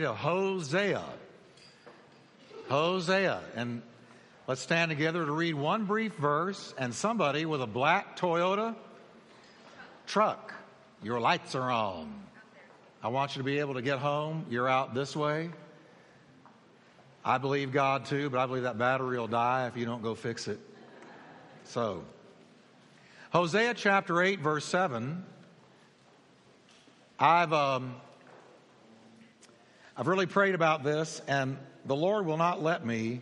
to 0.00 0.14
Hosea. 0.14 1.04
Hosea. 2.70 3.42
And 3.54 3.82
let's 4.46 4.62
stand 4.62 4.88
together 4.88 5.26
to 5.26 5.30
read 5.30 5.52
one 5.52 5.84
brief 5.84 6.14
verse. 6.14 6.72
And 6.78 6.94
somebody 6.94 7.44
with 7.44 7.60
a 7.60 7.66
black 7.66 8.18
Toyota 8.18 8.74
truck, 10.06 10.54
your 11.02 11.20
lights 11.20 11.54
are 11.54 11.70
on. 11.70 12.10
I 13.02 13.08
want 13.08 13.36
you 13.36 13.40
to 13.40 13.44
be 13.44 13.58
able 13.58 13.74
to 13.74 13.82
get 13.82 13.98
home. 13.98 14.46
You're 14.48 14.66
out 14.66 14.94
this 14.94 15.14
way. 15.14 15.50
I 17.22 17.36
believe 17.36 17.70
God 17.70 18.06
too, 18.06 18.30
but 18.30 18.40
I 18.40 18.46
believe 18.46 18.62
that 18.62 18.78
battery 18.78 19.18
will 19.18 19.28
die 19.28 19.66
if 19.66 19.76
you 19.76 19.84
don't 19.84 20.02
go 20.02 20.14
fix 20.14 20.48
it. 20.48 20.58
So, 21.64 22.02
Hosea 23.30 23.74
chapter 23.74 24.22
8, 24.22 24.40
verse 24.40 24.64
7. 24.64 25.22
I've. 27.18 27.52
Um, 27.52 27.94
I've 30.02 30.08
really 30.08 30.26
prayed 30.26 30.56
about 30.56 30.82
this, 30.82 31.22
and 31.28 31.56
the 31.84 31.94
Lord 31.94 32.26
will 32.26 32.36
not 32.36 32.60
let 32.60 32.84
me 32.84 33.20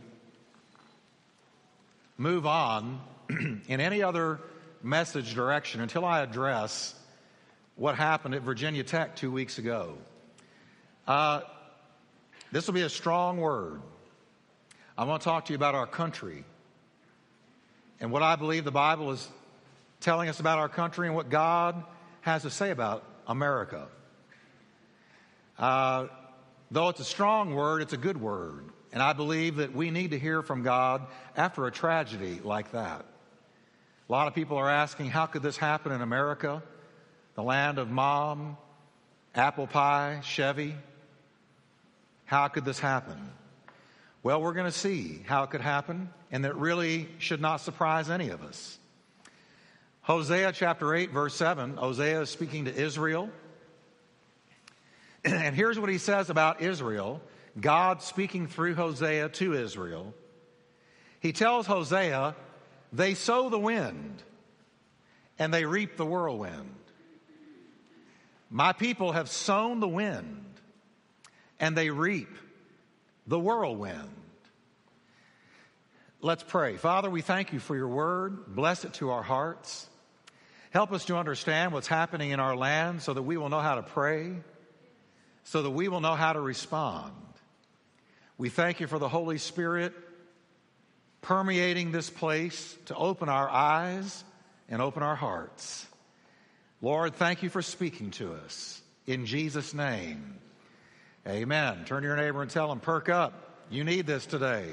move 2.16 2.46
on 2.46 2.98
in 3.68 3.80
any 3.80 4.02
other 4.02 4.40
message 4.82 5.34
direction 5.34 5.82
until 5.82 6.06
I 6.06 6.20
address 6.20 6.94
what 7.76 7.96
happened 7.96 8.34
at 8.34 8.40
Virginia 8.40 8.82
Tech 8.82 9.14
two 9.14 9.30
weeks 9.30 9.58
ago. 9.58 9.98
Uh, 11.06 11.42
this 12.50 12.66
will 12.66 12.72
be 12.72 12.80
a 12.80 12.88
strong 12.88 13.36
word. 13.36 13.82
I 14.96 15.04
want 15.04 15.20
to 15.20 15.24
talk 15.26 15.44
to 15.44 15.52
you 15.52 15.56
about 15.56 15.74
our 15.74 15.86
country 15.86 16.44
and 18.00 18.10
what 18.10 18.22
I 18.22 18.36
believe 18.36 18.64
the 18.64 18.70
Bible 18.70 19.10
is 19.10 19.28
telling 20.00 20.30
us 20.30 20.40
about 20.40 20.58
our 20.58 20.70
country 20.70 21.08
and 21.08 21.14
what 21.14 21.28
God 21.28 21.84
has 22.22 22.40
to 22.40 22.50
say 22.50 22.70
about 22.70 23.04
America. 23.26 23.86
Uh, 25.58 26.06
Though 26.70 26.88
it's 26.88 27.00
a 27.00 27.04
strong 27.04 27.54
word, 27.54 27.82
it's 27.82 27.92
a 27.92 27.98
good 27.98 28.20
word. 28.20 28.64
And 28.92 29.02
I 29.02 29.12
believe 29.12 29.56
that 29.56 29.74
we 29.74 29.90
need 29.90 30.12
to 30.12 30.18
hear 30.18 30.42
from 30.42 30.62
God 30.62 31.06
after 31.36 31.66
a 31.66 31.70
tragedy 31.70 32.40
like 32.42 32.72
that. 32.72 33.04
A 34.08 34.12
lot 34.12 34.26
of 34.26 34.34
people 34.34 34.56
are 34.56 34.70
asking, 34.70 35.10
how 35.10 35.26
could 35.26 35.42
this 35.42 35.56
happen 35.56 35.92
in 35.92 36.00
America? 36.00 36.62
The 37.34 37.42
land 37.42 37.78
of 37.78 37.90
mom, 37.90 38.56
apple 39.34 39.66
pie, 39.66 40.20
Chevy. 40.24 40.74
How 42.24 42.48
could 42.48 42.64
this 42.64 42.78
happen? 42.78 43.30
Well, 44.22 44.42
we're 44.42 44.52
going 44.52 44.66
to 44.66 44.72
see 44.72 45.22
how 45.26 45.44
it 45.44 45.50
could 45.50 45.60
happen, 45.60 46.10
and 46.30 46.44
it 46.44 46.54
really 46.54 47.08
should 47.18 47.40
not 47.40 47.60
surprise 47.60 48.10
any 48.10 48.30
of 48.30 48.42
us. 48.42 48.78
Hosea 50.02 50.52
chapter 50.52 50.94
8, 50.94 51.10
verse 51.10 51.34
7, 51.34 51.76
Hosea 51.76 52.22
is 52.22 52.30
speaking 52.30 52.64
to 52.66 52.74
Israel. 52.74 53.30
And 55.24 55.54
here's 55.54 55.78
what 55.78 55.90
he 55.90 55.98
says 55.98 56.30
about 56.30 56.62
Israel 56.62 57.20
God 57.58 58.02
speaking 58.02 58.46
through 58.46 58.74
Hosea 58.74 59.28
to 59.30 59.54
Israel. 59.54 60.14
He 61.20 61.32
tells 61.32 61.66
Hosea, 61.66 62.34
they 62.92 63.14
sow 63.14 63.50
the 63.50 63.58
wind 63.58 64.22
and 65.38 65.52
they 65.52 65.64
reap 65.64 65.96
the 65.96 66.06
whirlwind. 66.06 66.74
My 68.50 68.72
people 68.72 69.12
have 69.12 69.28
sown 69.28 69.80
the 69.80 69.88
wind 69.88 70.44
and 71.58 71.76
they 71.76 71.90
reap 71.90 72.30
the 73.26 73.38
whirlwind. 73.38 74.10
Let's 76.22 76.42
pray. 76.42 76.76
Father, 76.76 77.08
we 77.10 77.22
thank 77.22 77.52
you 77.52 77.58
for 77.58 77.76
your 77.76 77.88
word. 77.88 78.54
Bless 78.54 78.84
it 78.84 78.94
to 78.94 79.10
our 79.10 79.22
hearts. 79.22 79.88
Help 80.70 80.92
us 80.92 81.06
to 81.06 81.16
understand 81.16 81.72
what's 81.72 81.86
happening 81.86 82.30
in 82.30 82.40
our 82.40 82.56
land 82.56 83.02
so 83.02 83.12
that 83.12 83.22
we 83.22 83.36
will 83.36 83.48
know 83.48 83.60
how 83.60 83.76
to 83.76 83.82
pray 83.82 84.36
so 85.50 85.62
that 85.62 85.70
we 85.70 85.88
will 85.88 86.00
know 86.00 86.14
how 86.14 86.32
to 86.32 86.38
respond. 86.38 87.10
We 88.38 88.50
thank 88.50 88.78
you 88.78 88.86
for 88.86 89.00
the 89.00 89.08
Holy 89.08 89.36
Spirit 89.36 89.92
permeating 91.22 91.90
this 91.90 92.08
place 92.08 92.78
to 92.84 92.94
open 92.94 93.28
our 93.28 93.50
eyes 93.50 94.22
and 94.68 94.80
open 94.80 95.02
our 95.02 95.16
hearts. 95.16 95.88
Lord, 96.80 97.16
thank 97.16 97.42
you 97.42 97.48
for 97.48 97.62
speaking 97.62 98.12
to 98.12 98.32
us. 98.34 98.80
In 99.08 99.26
Jesus' 99.26 99.74
name, 99.74 100.36
amen. 101.26 101.84
Turn 101.84 102.02
to 102.02 102.06
your 102.06 102.16
neighbor 102.16 102.42
and 102.42 102.50
tell 102.50 102.70
him, 102.70 102.78
perk 102.78 103.08
up. 103.08 103.64
You 103.70 103.82
need 103.82 104.06
this 104.06 104.26
today. 104.26 104.68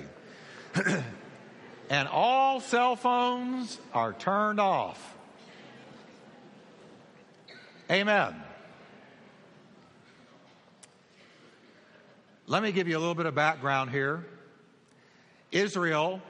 and 1.90 2.08
all 2.08 2.60
cell 2.60 2.96
phones 2.96 3.80
are 3.96 4.14
turned 4.14 4.60
off. 4.60 5.16
Amen. 7.90 8.44
Let 12.50 12.64
me 12.64 12.72
give 12.72 12.88
you 12.88 12.98
a 12.98 13.00
little 13.00 13.14
bit 13.14 13.26
of 13.26 13.36
background 13.36 13.92
here. 13.92 14.26
Israel, 15.52 16.22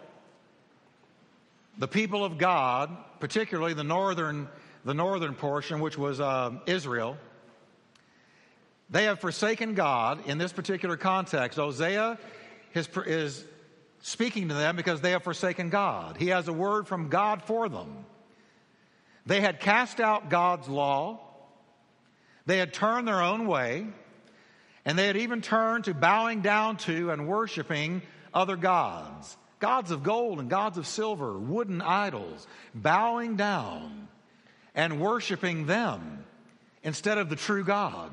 the 1.77 1.87
people 1.87 2.25
of 2.25 2.39
God, 2.39 2.89
particularly 3.19 3.75
the 3.75 3.83
northern, 3.83 4.47
the 4.83 4.95
northern 4.95 5.35
portion, 5.35 5.79
which 5.79 5.95
was 5.95 6.19
uh, 6.19 6.53
Israel, 6.65 7.17
they 8.89 9.03
have 9.03 9.19
forsaken 9.19 9.75
God 9.75 10.27
in 10.27 10.39
this 10.39 10.51
particular 10.51 10.97
context. 10.97 11.59
Hosea 11.59 12.17
is, 12.73 12.89
is 13.05 13.45
speaking 14.01 14.47
to 14.47 14.55
them 14.55 14.75
because 14.75 15.01
they 15.01 15.11
have 15.11 15.21
forsaken 15.21 15.69
God. 15.69 16.17
He 16.17 16.29
has 16.29 16.47
a 16.47 16.53
word 16.53 16.87
from 16.87 17.09
God 17.09 17.43
for 17.43 17.69
them. 17.69 18.05
They 19.27 19.39
had 19.39 19.59
cast 19.59 19.99
out 19.99 20.31
God's 20.31 20.67
law, 20.67 21.19
they 22.47 22.57
had 22.57 22.73
turned 22.73 23.07
their 23.07 23.21
own 23.21 23.45
way. 23.45 23.85
And 24.87 24.97
they 24.97 25.07
had 25.07 25.17
even 25.17 25.41
turned 25.41 25.83
to 25.83 25.93
bowing 25.93 26.41
down 26.41 26.77
to 26.77 27.11
and 27.11 27.27
worshiping 27.27 28.01
other 28.33 28.55
gods 28.55 29.37
gods 29.59 29.89
of 29.89 30.03
gold 30.03 30.39
and 30.39 30.51
gods 30.51 30.77
of 30.77 30.85
silver, 30.85 31.37
wooden 31.37 31.81
idols, 31.81 32.47
bowing 32.75 33.35
down 33.35 34.07
and 34.75 35.01
worshiping 35.01 35.65
them 35.65 36.23
instead 36.83 37.17
of 37.17 37.27
the 37.27 37.35
true 37.35 37.63
God. 37.63 38.11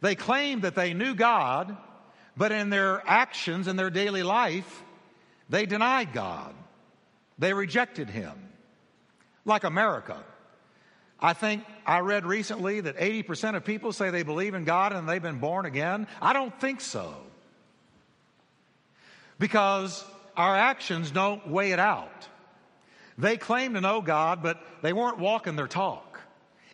They 0.00 0.16
claimed 0.16 0.62
that 0.62 0.74
they 0.74 0.94
knew 0.94 1.14
God, 1.14 1.76
but 2.36 2.50
in 2.50 2.70
their 2.70 3.02
actions 3.06 3.68
and 3.68 3.78
their 3.78 3.88
daily 3.88 4.24
life, 4.24 4.82
they 5.48 5.64
denied 5.64 6.12
God. 6.12 6.52
They 7.38 7.54
rejected 7.54 8.10
Him. 8.10 8.32
Like 9.44 9.62
America. 9.62 10.22
I 11.24 11.32
think 11.32 11.64
I 11.86 12.00
read 12.00 12.26
recently 12.26 12.82
that 12.82 12.98
80% 12.98 13.56
of 13.56 13.64
people 13.64 13.94
say 13.94 14.10
they 14.10 14.24
believe 14.24 14.52
in 14.52 14.64
God 14.64 14.92
and 14.92 15.08
they've 15.08 15.22
been 15.22 15.38
born 15.38 15.64
again. 15.64 16.06
I 16.20 16.34
don't 16.34 16.54
think 16.60 16.82
so. 16.82 17.14
Because 19.38 20.04
our 20.36 20.54
actions 20.54 21.10
don't 21.10 21.48
weigh 21.48 21.72
it 21.72 21.78
out. 21.78 22.28
They 23.16 23.38
claim 23.38 23.72
to 23.72 23.80
know 23.80 24.02
God, 24.02 24.42
but 24.42 24.62
they 24.82 24.92
weren't 24.92 25.18
walking 25.18 25.56
their 25.56 25.66
talk. 25.66 26.20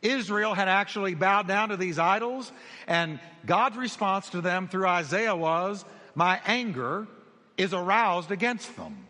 Israel 0.03 0.53
had 0.53 0.67
actually 0.67 1.15
bowed 1.15 1.47
down 1.47 1.69
to 1.69 1.77
these 1.77 2.01
idols, 2.01 2.51
and 2.89 3.21
God's 3.47 3.77
response 3.77 4.31
to 4.31 4.41
them 4.41 4.67
through 4.67 4.89
Isaiah 4.89 5.37
was, 5.37 5.85
My 6.17 6.41
anger 6.45 7.07
is 7.57 7.73
aroused 7.73 8.33
against 8.33 8.75
them. 8.77 9.07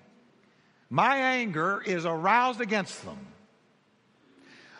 My 0.90 1.16
anger 1.16 1.80
is 1.80 2.04
aroused 2.04 2.60
against 2.60 3.06
them. 3.06 3.29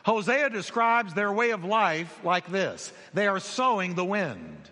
Hosea 0.05 0.51
describes 0.51 1.15
their 1.15 1.33
way 1.33 1.51
of 1.51 1.65
life 1.65 2.21
like 2.25 2.51
this 2.51 2.93
they 3.13 3.27
are 3.27 3.41
sowing 3.41 3.95
the 3.95 4.05
wind. 4.05 4.71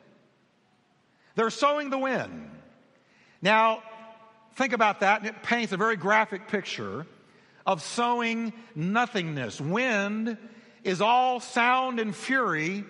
They're 1.34 1.50
sowing 1.50 1.90
the 1.90 1.98
wind. 1.98 2.50
Now, 3.40 3.82
think 4.56 4.72
about 4.72 5.00
that, 5.00 5.20
and 5.20 5.28
it 5.28 5.42
paints 5.42 5.72
a 5.72 5.76
very 5.76 5.96
graphic 5.96 6.48
picture 6.48 7.06
of 7.64 7.82
sowing 7.82 8.52
nothingness. 8.74 9.60
Wind 9.60 10.36
is 10.82 11.00
all 11.00 11.38
sound 11.38 12.00
and 12.00 12.14
fury, 12.14 12.84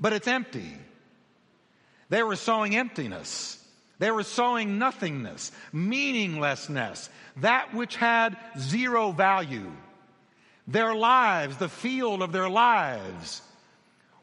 but 0.00 0.12
it's 0.12 0.26
empty. 0.26 0.76
They 2.08 2.22
were 2.22 2.36
sowing 2.36 2.74
emptiness. 2.74 3.62
They 3.98 4.10
were 4.10 4.24
sowing 4.24 4.78
nothingness, 4.78 5.52
meaninglessness, 5.72 7.08
that 7.36 7.72
which 7.72 7.94
had 7.94 8.36
zero 8.58 9.12
value. 9.12 9.70
Their 10.66 10.94
lives, 10.94 11.56
the 11.56 11.68
field 11.68 12.22
of 12.22 12.32
their 12.32 12.48
lives, 12.48 13.42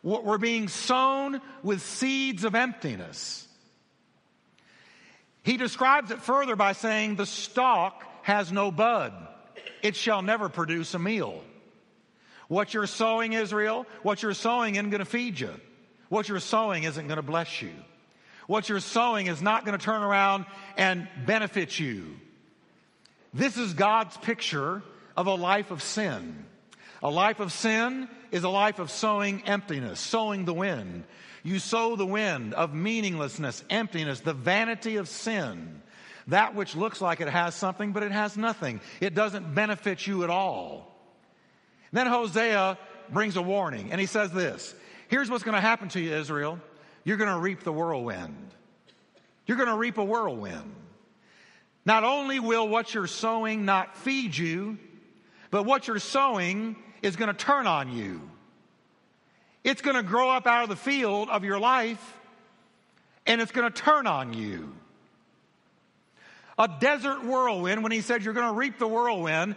what 0.02 0.24
were 0.24 0.38
being 0.38 0.68
sown 0.68 1.42
with 1.64 1.82
seeds 1.82 2.44
of 2.44 2.56
emptiness. 2.56 3.48
He 5.44 5.58
describes 5.58 6.12
it 6.12 6.22
further 6.22 6.56
by 6.56 6.74
saying, 6.74 7.16
The 7.16 7.26
stalk 7.26 8.04
has 8.24 8.52
no 8.52 8.72
bud, 8.72 9.14
it 9.82 9.96
shall 9.96 10.22
never 10.22 10.50
produce 10.50 10.94
a 10.94 11.00
meal. 11.00 11.44
What 12.48 12.74
you're 12.74 12.88
sowing, 12.88 13.34
Israel, 13.34 13.86
what 14.02 14.24
you're 14.24 14.34
sowing 14.34 14.76
isn't 14.76 14.90
going 14.90 15.00
to 15.00 15.06
feed 15.06 15.40
you. 15.40 15.54
What 16.10 16.28
you're 16.28 16.40
sowing 16.40 16.84
isn't 16.84 17.08
going 17.08 17.18
to 17.18 17.24
bless 17.24 17.62
you. 17.62 17.72
What 18.48 18.68
you're 18.68 18.80
sowing 18.80 19.28
is 19.28 19.44
not 19.44 19.66
going 19.66 19.78
to 19.78 19.84
turn 19.84 20.02
around 20.02 20.46
and 20.76 21.08
benefit 21.28 21.80
you. 21.80 22.16
This 23.32 23.58
is 23.58 23.76
God's 23.76 24.18
picture 24.18 24.82
of 25.20 25.28
a 25.28 25.36
life 25.36 25.70
of 25.70 25.84
sin. 25.84 26.46
A 27.04 27.10
life 27.10 27.42
of 27.42 27.52
sin 27.52 28.08
is 28.32 28.46
a 28.46 28.50
life 28.50 28.80
of 28.80 28.90
sowing 28.90 29.44
emptiness, 29.46 30.00
sowing 30.00 30.46
the 30.46 30.54
wind. 30.54 31.04
You 31.44 31.60
sow 31.60 31.98
the 31.98 32.06
wind 32.06 32.54
of 32.54 32.74
meaninglessness, 32.74 33.62
emptiness, 33.70 34.22
the 34.22 34.34
vanity 34.34 34.96
of 34.96 35.10
sin. 35.10 35.82
That 36.28 36.56
which 36.56 36.74
looks 36.74 37.02
like 37.02 37.20
it 37.20 37.28
has 37.28 37.54
something, 37.54 37.92
but 37.92 38.02
it 38.02 38.14
has 38.14 38.38
nothing. 38.38 38.80
It 39.02 39.14
doesn't 39.14 39.54
benefit 39.54 40.08
you 40.08 40.24
at 40.24 40.30
all. 40.30 40.96
Then 41.92 42.08
Hosea 42.08 42.78
brings 43.10 43.36
a 43.36 43.42
warning, 43.42 43.92
and 43.92 44.00
he 44.00 44.08
says 44.08 44.32
this 44.32 44.74
Here's 45.10 45.30
what's 45.30 45.44
going 45.44 45.56
to 45.56 45.62
happen 45.62 45.90
to 45.90 46.00
you, 46.00 46.14
Israel. 46.14 46.62
You're 47.04 47.18
going 47.18 47.34
to 47.34 47.40
reap 47.40 47.64
the 47.64 47.74
whirlwind. 47.74 48.52
You're 49.46 49.58
going 49.58 49.68
to 49.68 49.76
reap 49.76 49.98
a 49.98 50.04
whirlwind. 50.06 50.76
Not 51.86 52.06
only 52.06 52.40
will 52.40 52.70
what 52.70 52.94
you're 52.94 53.08
sowing 53.08 53.66
not 53.66 53.98
feed 53.98 54.38
you, 54.38 54.78
but 55.52 55.64
what 55.64 55.88
you're 55.88 56.00
sowing 56.00 56.76
is 57.02 57.16
going 57.16 57.34
to 57.34 57.38
turn 57.38 57.68
on 57.68 57.96
you. 57.96 58.22
It's 59.64 59.82
going 59.82 59.96
to 59.96 60.04
grow 60.04 60.30
up 60.30 60.48
out 60.48 60.64
of 60.64 60.70
the 60.70 60.76
field 60.76 61.30
of 61.30 61.44
your 61.44 61.60
life 61.60 62.18
and 63.26 63.42
it's 63.42 63.52
going 63.52 63.72
to 63.72 63.82
turn 63.82 64.08
on 64.08 64.34
you. 64.34 64.74
A 66.58 66.68
desert 66.68 67.24
whirlwind, 67.24 67.84
when 67.84 67.92
he 67.92 68.02
said 68.02 68.24
you're 68.24 68.34
going 68.34 68.48
to 68.48 68.54
reap 68.54 68.80
the 68.80 68.88
whirlwind, 68.88 69.56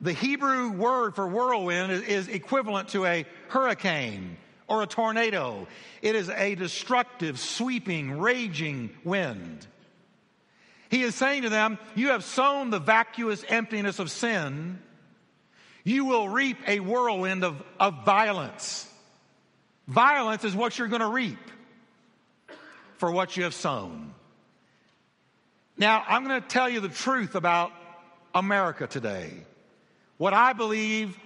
the 0.00 0.12
Hebrew 0.12 0.72
word 0.72 1.14
for 1.14 1.26
whirlwind 1.26 1.92
is, 1.92 2.28
equivalent 2.28 2.88
to 2.90 3.06
a 3.06 3.24
hurricane 3.48 4.36
or 4.66 4.82
a 4.82 4.86
tornado. 4.86 5.66
It 6.02 6.14
is 6.14 6.28
a 6.28 6.54
destructive, 6.54 7.38
sweeping, 7.38 8.18
raging 8.18 8.90
wind. 9.04 9.66
He 10.90 11.02
is 11.02 11.14
saying 11.14 11.42
to 11.42 11.48
them, 11.48 11.78
You 11.94 12.08
have 12.08 12.24
sown 12.24 12.70
the 12.70 12.78
vacuous 12.78 13.44
emptiness 13.48 13.98
of 13.98 14.10
sin. 14.10 14.80
You 15.84 16.06
will 16.06 16.28
reap 16.28 16.56
a 16.66 16.80
whirlwind 16.80 17.44
of, 17.44 17.62
of 17.78 18.04
violence. 18.04 18.90
Violence 19.86 20.44
is 20.44 20.54
what 20.54 20.78
you're 20.78 20.88
going 20.88 21.02
to 21.02 21.08
reap 21.08 21.38
for 22.96 23.10
what 23.10 23.36
you 23.36 23.44
have 23.44 23.54
sown. 23.54 24.14
Now, 25.76 26.02
I'm 26.06 26.24
going 26.24 26.40
to 26.40 26.48
tell 26.48 26.68
you 26.68 26.80
the 26.80 26.88
truth 26.88 27.34
about 27.34 27.70
America 28.34 28.86
today. 28.86 29.30
What 30.16 30.32
I 30.32 30.54
believe 30.54 31.18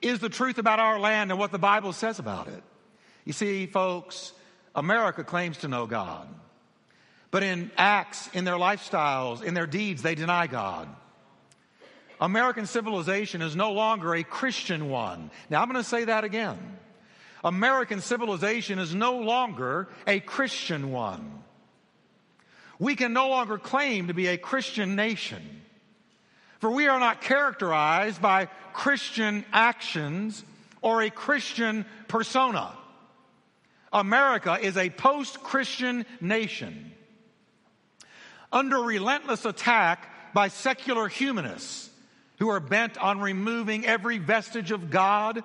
is 0.00 0.20
the 0.20 0.28
truth 0.28 0.58
about 0.58 0.78
our 0.78 0.98
land 0.98 1.30
and 1.30 1.38
what 1.38 1.52
the 1.52 1.58
Bible 1.58 1.92
says 1.92 2.18
about 2.18 2.48
it. 2.48 2.62
You 3.24 3.32
see, 3.32 3.66
folks, 3.66 4.32
America 4.74 5.24
claims 5.24 5.58
to 5.58 5.68
know 5.68 5.86
God. 5.86 6.28
But 7.30 7.42
in 7.42 7.70
acts, 7.76 8.30
in 8.32 8.44
their 8.44 8.54
lifestyles, 8.54 9.42
in 9.42 9.52
their 9.52 9.66
deeds, 9.66 10.02
they 10.02 10.14
deny 10.14 10.46
God. 10.46 10.88
American 12.20 12.66
civilization 12.66 13.42
is 13.42 13.54
no 13.54 13.72
longer 13.72 14.14
a 14.14 14.22
Christian 14.22 14.88
one. 14.88 15.30
Now, 15.50 15.60
I'm 15.60 15.70
going 15.70 15.82
to 15.82 15.88
say 15.88 16.04
that 16.04 16.24
again. 16.24 16.58
American 17.44 18.00
civilization 18.00 18.78
is 18.78 18.94
no 18.94 19.18
longer 19.18 19.88
a 20.06 20.20
Christian 20.20 20.90
one. 20.90 21.42
We 22.78 22.96
can 22.96 23.12
no 23.12 23.28
longer 23.28 23.58
claim 23.58 24.08
to 24.08 24.14
be 24.14 24.26
a 24.28 24.38
Christian 24.38 24.96
nation. 24.96 25.42
For 26.58 26.70
we 26.70 26.88
are 26.88 26.98
not 26.98 27.20
characterized 27.20 28.20
by 28.20 28.46
Christian 28.72 29.44
actions 29.52 30.42
or 30.80 31.02
a 31.02 31.10
Christian 31.10 31.84
persona. 32.08 32.72
America 33.92 34.58
is 34.60 34.76
a 34.76 34.90
post 34.90 35.42
Christian 35.42 36.06
nation 36.20 36.92
under 38.52 38.78
relentless 38.78 39.44
attack 39.44 40.34
by 40.34 40.48
secular 40.48 41.08
humanists 41.08 41.90
who 42.38 42.48
are 42.48 42.60
bent 42.60 42.98
on 42.98 43.20
removing 43.20 43.86
every 43.86 44.18
vestige 44.18 44.70
of 44.70 44.90
God 44.90 45.42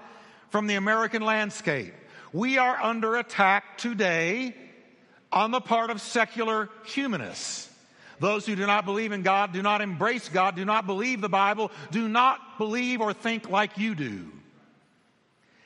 from 0.49 0.67
the 0.67 0.75
American 0.75 1.21
landscape. 1.21 1.93
We 2.33 2.57
are 2.57 2.81
under 2.81 3.17
attack 3.17 3.77
today 3.77 4.55
on 5.31 5.51
the 5.51 5.61
part 5.61 5.89
of 5.89 6.01
secular 6.01 6.69
humanists. 6.85 7.69
Those 8.19 8.45
who 8.45 8.55
do 8.55 8.67
not 8.67 8.85
believe 8.85 9.11
in 9.11 9.23
God, 9.23 9.51
do 9.51 9.61
not 9.61 9.81
embrace 9.81 10.29
God, 10.29 10.55
do 10.55 10.65
not 10.65 10.85
believe 10.85 11.21
the 11.21 11.29
Bible, 11.29 11.71
do 11.89 12.07
not 12.07 12.57
believe 12.57 13.01
or 13.01 13.13
think 13.13 13.49
like 13.49 13.77
you 13.77 13.95
do. 13.95 14.27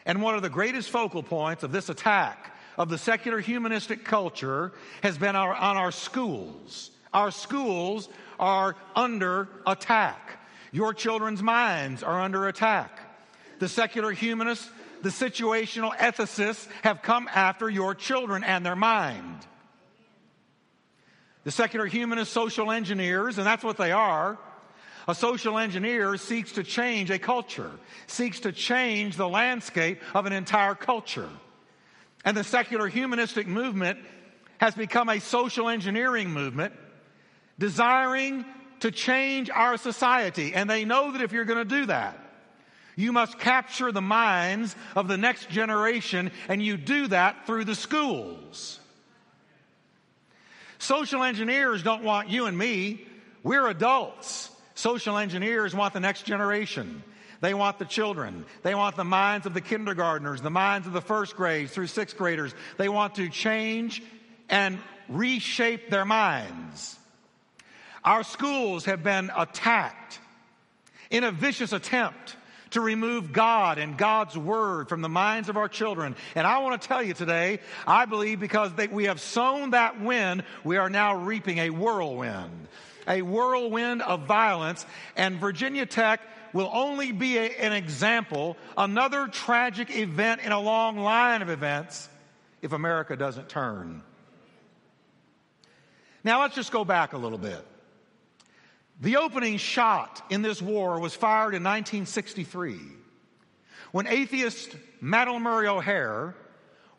And 0.05 0.21
one 0.21 0.35
of 0.35 0.41
the 0.41 0.49
greatest 0.49 0.89
focal 0.89 1.23
points 1.23 1.63
of 1.63 1.71
this 1.71 1.89
attack 1.89 2.55
of 2.77 2.89
the 2.89 2.97
secular 2.97 3.39
humanistic 3.39 4.05
culture 4.05 4.71
has 5.01 5.17
been 5.17 5.35
our, 5.35 5.53
on 5.53 5.77
our 5.77 5.91
schools. 5.91 6.91
Our 7.13 7.31
schools 7.31 8.09
are 8.39 8.75
under 8.95 9.49
attack. 9.65 10.39
Your 10.71 10.93
children's 10.93 11.41
minds 11.41 12.03
are 12.03 12.21
under 12.21 12.47
attack. 12.47 12.99
The 13.59 13.69
secular 13.69 14.11
humanists, 14.11 14.69
the 15.01 15.09
situational 15.09 15.95
ethicists 15.95 16.67
have 16.83 17.01
come 17.01 17.29
after 17.33 17.69
your 17.69 17.95
children 17.95 18.43
and 18.43 18.65
their 18.65 18.75
mind. 18.75 19.45
The 21.43 21.51
secular 21.51 21.85
humanist 21.85 22.33
social 22.33 22.71
engineers, 22.71 23.37
and 23.37 23.45
that's 23.45 23.63
what 23.63 23.77
they 23.77 23.91
are, 23.91 24.37
a 25.07 25.13
social 25.13 25.59
engineer 25.59 26.17
seeks 26.17 26.53
to 26.53 26.63
change 26.63 27.11
a 27.11 27.19
culture, 27.19 27.71
seeks 28.07 28.39
to 28.41 28.51
change 28.51 29.15
the 29.15 29.29
landscape 29.29 30.01
of 30.15 30.25
an 30.25 30.33
entire 30.33 30.73
culture. 30.73 31.29
And 32.23 32.35
the 32.35 32.43
secular 32.43 32.87
humanistic 32.87 33.45
movement 33.45 33.99
has 34.57 34.73
become 34.73 35.09
a 35.09 35.19
social 35.19 35.69
engineering 35.69 36.31
movement 36.31 36.73
desiring 37.59 38.45
to 38.81 38.91
change 38.91 39.49
our 39.49 39.77
society. 39.77 40.53
And 40.53 40.69
they 40.69 40.85
know 40.85 41.11
that 41.11 41.21
if 41.21 41.31
you're 41.31 41.45
going 41.45 41.67
to 41.67 41.75
do 41.79 41.85
that, 41.87 42.19
you 42.95 43.11
must 43.11 43.39
capture 43.39 43.91
the 43.91 44.01
minds 44.01 44.75
of 44.95 45.07
the 45.07 45.17
next 45.17 45.49
generation, 45.49 46.31
and 46.47 46.63
you 46.63 46.77
do 46.77 47.07
that 47.07 47.45
through 47.45 47.65
the 47.65 47.75
schools. 47.75 48.79
Social 50.79 51.23
engineers 51.23 51.83
don't 51.83 52.03
want 52.03 52.29
you 52.29 52.45
and 52.45 52.57
me. 52.57 53.05
We're 53.43 53.67
adults. 53.67 54.49
Social 54.75 55.17
engineers 55.17 55.73
want 55.75 55.93
the 55.93 55.99
next 55.99 56.23
generation. 56.23 57.03
They 57.41 57.53
want 57.53 57.79
the 57.79 57.85
children. 57.85 58.45
They 58.63 58.75
want 58.75 58.95
the 58.95 59.03
minds 59.03 59.45
of 59.45 59.53
the 59.53 59.61
kindergartners, 59.61 60.41
the 60.41 60.49
minds 60.49 60.87
of 60.87 60.93
the 60.93 61.01
first 61.01 61.35
grades 61.35 61.71
through 61.71 61.87
sixth 61.87 62.17
graders. 62.17 62.53
They 62.77 62.89
want 62.89 63.15
to 63.15 63.29
change 63.29 64.01
and 64.49 64.79
reshape 65.09 65.89
their 65.89 66.05
minds. 66.05 66.97
Our 68.05 68.23
schools 68.23 68.85
have 68.85 69.03
been 69.03 69.31
attacked 69.35 70.19
in 71.09 71.23
a 71.23 71.31
vicious 71.31 71.73
attempt 71.73 72.35
to 72.71 72.81
remove 72.81 73.33
God 73.33 73.79
and 73.79 73.97
God's 73.97 74.37
word 74.37 74.89
from 74.89 75.01
the 75.01 75.09
minds 75.09 75.49
of 75.49 75.57
our 75.57 75.67
children. 75.67 76.15
And 76.35 76.45
I 76.45 76.59
want 76.59 76.79
to 76.79 76.87
tell 76.87 77.01
you 77.01 77.15
today, 77.15 77.59
I 77.87 78.05
believe 78.05 78.39
because 78.39 78.73
they, 78.73 78.87
we 78.87 79.05
have 79.05 79.19
sown 79.19 79.71
that 79.71 79.99
wind, 79.99 80.43
we 80.63 80.77
are 80.77 80.89
now 80.89 81.15
reaping 81.15 81.57
a 81.57 81.71
whirlwind. 81.71 82.67
A 83.07 83.23
whirlwind 83.23 84.03
of 84.03 84.27
violence. 84.27 84.85
And 85.15 85.39
Virginia 85.39 85.87
Tech 85.87 86.21
will 86.53 86.69
only 86.71 87.11
be 87.11 87.37
a, 87.37 87.49
an 87.59 87.73
example, 87.73 88.55
another 88.77 89.27
tragic 89.27 89.95
event 89.95 90.41
in 90.41 90.51
a 90.51 90.59
long 90.59 90.97
line 90.97 91.41
of 91.41 91.49
events 91.49 92.07
if 92.61 92.71
America 92.71 93.15
doesn't 93.15 93.49
turn. 93.49 94.03
Now 96.23 96.41
let's 96.41 96.55
just 96.55 96.71
go 96.71 96.85
back 96.85 97.13
a 97.13 97.17
little 97.17 97.37
bit. 97.37 97.65
The 99.01 99.17
opening 99.17 99.57
shot 99.57 100.23
in 100.29 100.41
this 100.41 100.61
war 100.61 100.99
was 100.99 101.13
fired 101.13 101.53
in 101.53 101.63
1963 101.63 102.79
when 103.91 104.07
atheist 104.07 104.75
Madalyn 105.01 105.41
Murray 105.41 105.67
O'Hair 105.67 106.35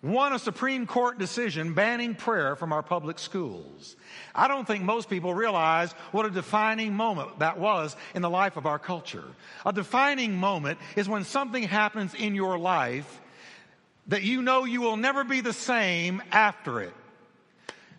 won 0.02 0.32
a 0.32 0.38
Supreme 0.38 0.86
Court 0.86 1.18
decision 1.18 1.74
banning 1.74 2.14
prayer 2.14 2.54
from 2.54 2.72
our 2.72 2.82
public 2.82 3.18
schools. 3.18 3.96
I 4.34 4.46
don't 4.46 4.66
think 4.66 4.84
most 4.84 5.08
people 5.08 5.34
realize 5.34 5.92
what 6.12 6.26
a 6.26 6.30
defining 6.30 6.94
moment 6.94 7.38
that 7.40 7.58
was 7.58 7.96
in 8.14 8.22
the 8.22 8.30
life 8.30 8.56
of 8.56 8.66
our 8.66 8.78
culture. 8.78 9.24
A 9.64 9.72
defining 9.72 10.36
moment 10.36 10.78
is 10.96 11.08
when 11.08 11.24
something 11.24 11.62
happens 11.62 12.14
in 12.14 12.34
your 12.34 12.58
life 12.58 13.20
that 14.08 14.22
you 14.22 14.42
know 14.42 14.64
you 14.64 14.80
will 14.80 14.96
never 14.96 15.24
be 15.24 15.40
the 15.40 15.52
same 15.52 16.22
after 16.30 16.80
it. 16.80 16.94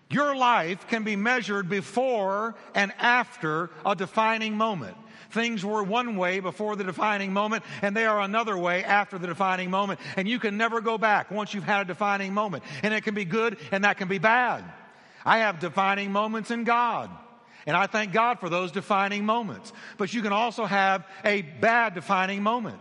Your 0.10 0.36
life 0.36 0.88
can 0.88 1.04
be 1.04 1.16
measured 1.16 1.68
before 1.68 2.56
and 2.74 2.94
after 2.98 3.70
a 3.86 3.96
defining 3.96 4.56
moment. 4.56 4.96
Things 5.32 5.66
were 5.66 5.84
one 5.84 6.16
way 6.16 6.40
before 6.40 6.78
the 6.78 6.86
defining 6.86 7.34
moment, 7.34 7.64
and 7.82 7.96
they 7.96 8.06
are 8.06 8.22
another 8.22 8.58
way 8.58 8.84
after 8.84 9.18
the 9.18 9.28
defining 9.28 9.70
moment. 9.70 10.00
And 10.16 10.28
you 10.28 10.40
can 10.40 10.56
never 10.56 10.80
go 10.80 10.98
back 10.98 11.30
once 11.30 11.54
you've 11.54 11.66
had 11.66 11.82
a 11.82 11.86
defining 11.86 12.34
moment. 12.34 12.64
And 12.84 12.94
it 12.94 13.04
can 13.04 13.14
be 13.14 13.26
good 13.26 13.58
and 13.72 13.84
that 13.84 13.98
can 13.98 14.08
be 14.08 14.20
bad. 14.20 14.64
I 15.26 15.40
have 15.40 15.60
defining 15.60 16.12
moments 16.14 16.52
in 16.52 16.64
God. 16.64 17.10
And 17.66 17.76
I 17.76 17.88
thank 17.88 18.14
God 18.14 18.40
for 18.40 18.48
those 18.48 18.72
defining 18.72 19.26
moments. 19.26 19.74
But 19.98 20.14
you 20.14 20.22
can 20.22 20.32
also 20.32 20.64
have 20.64 21.06
a 21.26 21.42
bad 21.42 21.96
defining 21.96 22.42
moment. 22.42 22.80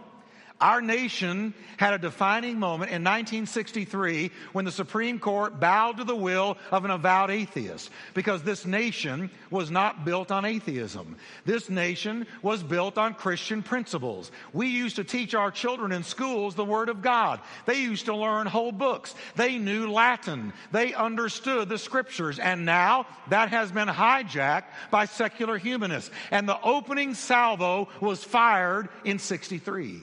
Our 0.60 0.80
nation 0.80 1.52
had 1.76 1.92
a 1.92 1.98
defining 1.98 2.58
moment 2.58 2.90
in 2.90 3.04
1963 3.04 4.30
when 4.52 4.64
the 4.64 4.72
Supreme 4.72 5.18
Court 5.18 5.60
bowed 5.60 5.98
to 5.98 6.04
the 6.04 6.16
will 6.16 6.56
of 6.70 6.86
an 6.86 6.90
avowed 6.90 7.30
atheist 7.30 7.90
because 8.14 8.42
this 8.42 8.64
nation 8.64 9.30
was 9.50 9.70
not 9.70 10.06
built 10.06 10.30
on 10.30 10.46
atheism. 10.46 11.16
This 11.44 11.68
nation 11.68 12.26
was 12.40 12.62
built 12.62 12.96
on 12.96 13.12
Christian 13.12 13.62
principles. 13.62 14.30
We 14.54 14.68
used 14.68 14.96
to 14.96 15.04
teach 15.04 15.34
our 15.34 15.50
children 15.50 15.92
in 15.92 16.02
schools 16.02 16.54
the 16.54 16.64
Word 16.64 16.88
of 16.88 17.02
God. 17.02 17.40
They 17.66 17.82
used 17.82 18.06
to 18.06 18.16
learn 18.16 18.46
whole 18.46 18.72
books. 18.72 19.14
They 19.34 19.58
knew 19.58 19.92
Latin. 19.92 20.54
They 20.72 20.94
understood 20.94 21.68
the 21.68 21.76
scriptures. 21.76 22.38
And 22.38 22.64
now 22.64 23.06
that 23.28 23.50
has 23.50 23.70
been 23.70 23.88
hijacked 23.88 24.64
by 24.90 25.04
secular 25.04 25.58
humanists. 25.58 26.10
And 26.30 26.48
the 26.48 26.60
opening 26.62 27.12
salvo 27.12 27.90
was 28.00 28.24
fired 28.24 28.88
in 29.04 29.18
63. 29.18 30.00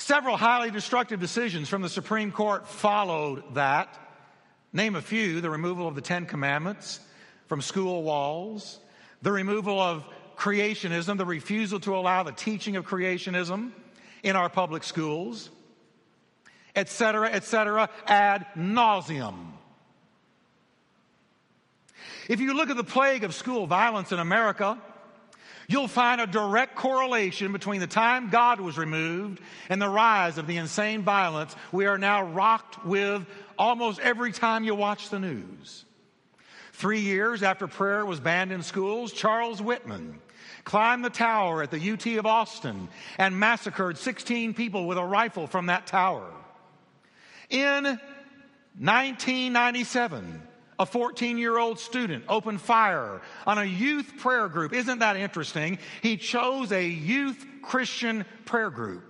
Several 0.00 0.38
highly 0.38 0.70
destructive 0.70 1.20
decisions 1.20 1.68
from 1.68 1.82
the 1.82 1.88
Supreme 1.90 2.32
Court 2.32 2.66
followed 2.66 3.54
that. 3.54 3.98
Name 4.72 4.96
a 4.96 5.02
few 5.02 5.42
the 5.42 5.50
removal 5.50 5.86
of 5.86 5.94
the 5.94 6.00
Ten 6.00 6.24
Commandments 6.24 7.00
from 7.48 7.60
school 7.60 8.02
walls, 8.02 8.80
the 9.20 9.30
removal 9.30 9.78
of 9.78 10.06
creationism, 10.36 11.18
the 11.18 11.26
refusal 11.26 11.78
to 11.80 11.94
allow 11.94 12.22
the 12.22 12.32
teaching 12.32 12.76
of 12.76 12.86
creationism 12.86 13.72
in 14.22 14.36
our 14.36 14.48
public 14.48 14.84
schools, 14.84 15.50
etc., 16.74 17.28
etc., 17.28 17.90
ad 18.06 18.46
nauseum. 18.56 19.52
If 22.26 22.40
you 22.40 22.54
look 22.54 22.70
at 22.70 22.78
the 22.78 22.84
plague 22.84 23.22
of 23.22 23.34
school 23.34 23.66
violence 23.66 24.12
in 24.12 24.18
America, 24.18 24.78
you'll 25.70 25.88
find 25.88 26.20
a 26.20 26.26
direct 26.26 26.74
correlation 26.74 27.52
between 27.52 27.80
the 27.80 27.86
time 27.86 28.28
God 28.28 28.60
was 28.60 28.76
removed 28.76 29.40
and 29.68 29.80
the 29.80 29.88
rise 29.88 30.36
of 30.36 30.48
the 30.48 30.56
insane 30.56 31.02
violence 31.02 31.54
we 31.70 31.86
are 31.86 31.98
now 31.98 32.24
rocked 32.24 32.84
with 32.84 33.24
almost 33.56 34.00
every 34.00 34.32
time 34.32 34.64
you 34.64 34.74
watch 34.74 35.10
the 35.10 35.20
news. 35.20 35.84
Three 36.72 37.00
years 37.00 37.44
after 37.44 37.68
prayer 37.68 38.04
was 38.04 38.18
banned 38.18 38.50
in 38.52 38.62
schools, 38.62 39.12
Charles 39.12 39.62
Whitman 39.62 40.18
climbed 40.64 41.04
the 41.04 41.10
tower 41.10 41.62
at 41.62 41.70
the 41.70 41.92
UT 41.92 42.04
of 42.18 42.26
Austin 42.26 42.88
and 43.16 43.38
massacred 43.38 43.96
16 43.96 44.54
people 44.54 44.86
with 44.86 44.98
a 44.98 45.04
rifle 45.04 45.46
from 45.46 45.66
that 45.66 45.86
tower. 45.86 46.28
In 47.48 47.84
1997, 47.84 50.42
a 50.80 50.86
14 50.86 51.36
year 51.36 51.58
old 51.58 51.78
student 51.78 52.24
opened 52.26 52.60
fire 52.60 53.20
on 53.46 53.58
a 53.58 53.64
youth 53.64 54.14
prayer 54.16 54.48
group. 54.48 54.72
Isn't 54.72 55.00
that 55.00 55.16
interesting? 55.16 55.78
He 56.02 56.16
chose 56.16 56.72
a 56.72 56.88
youth 56.88 57.46
Christian 57.62 58.24
prayer 58.46 58.70
group. 58.70 59.04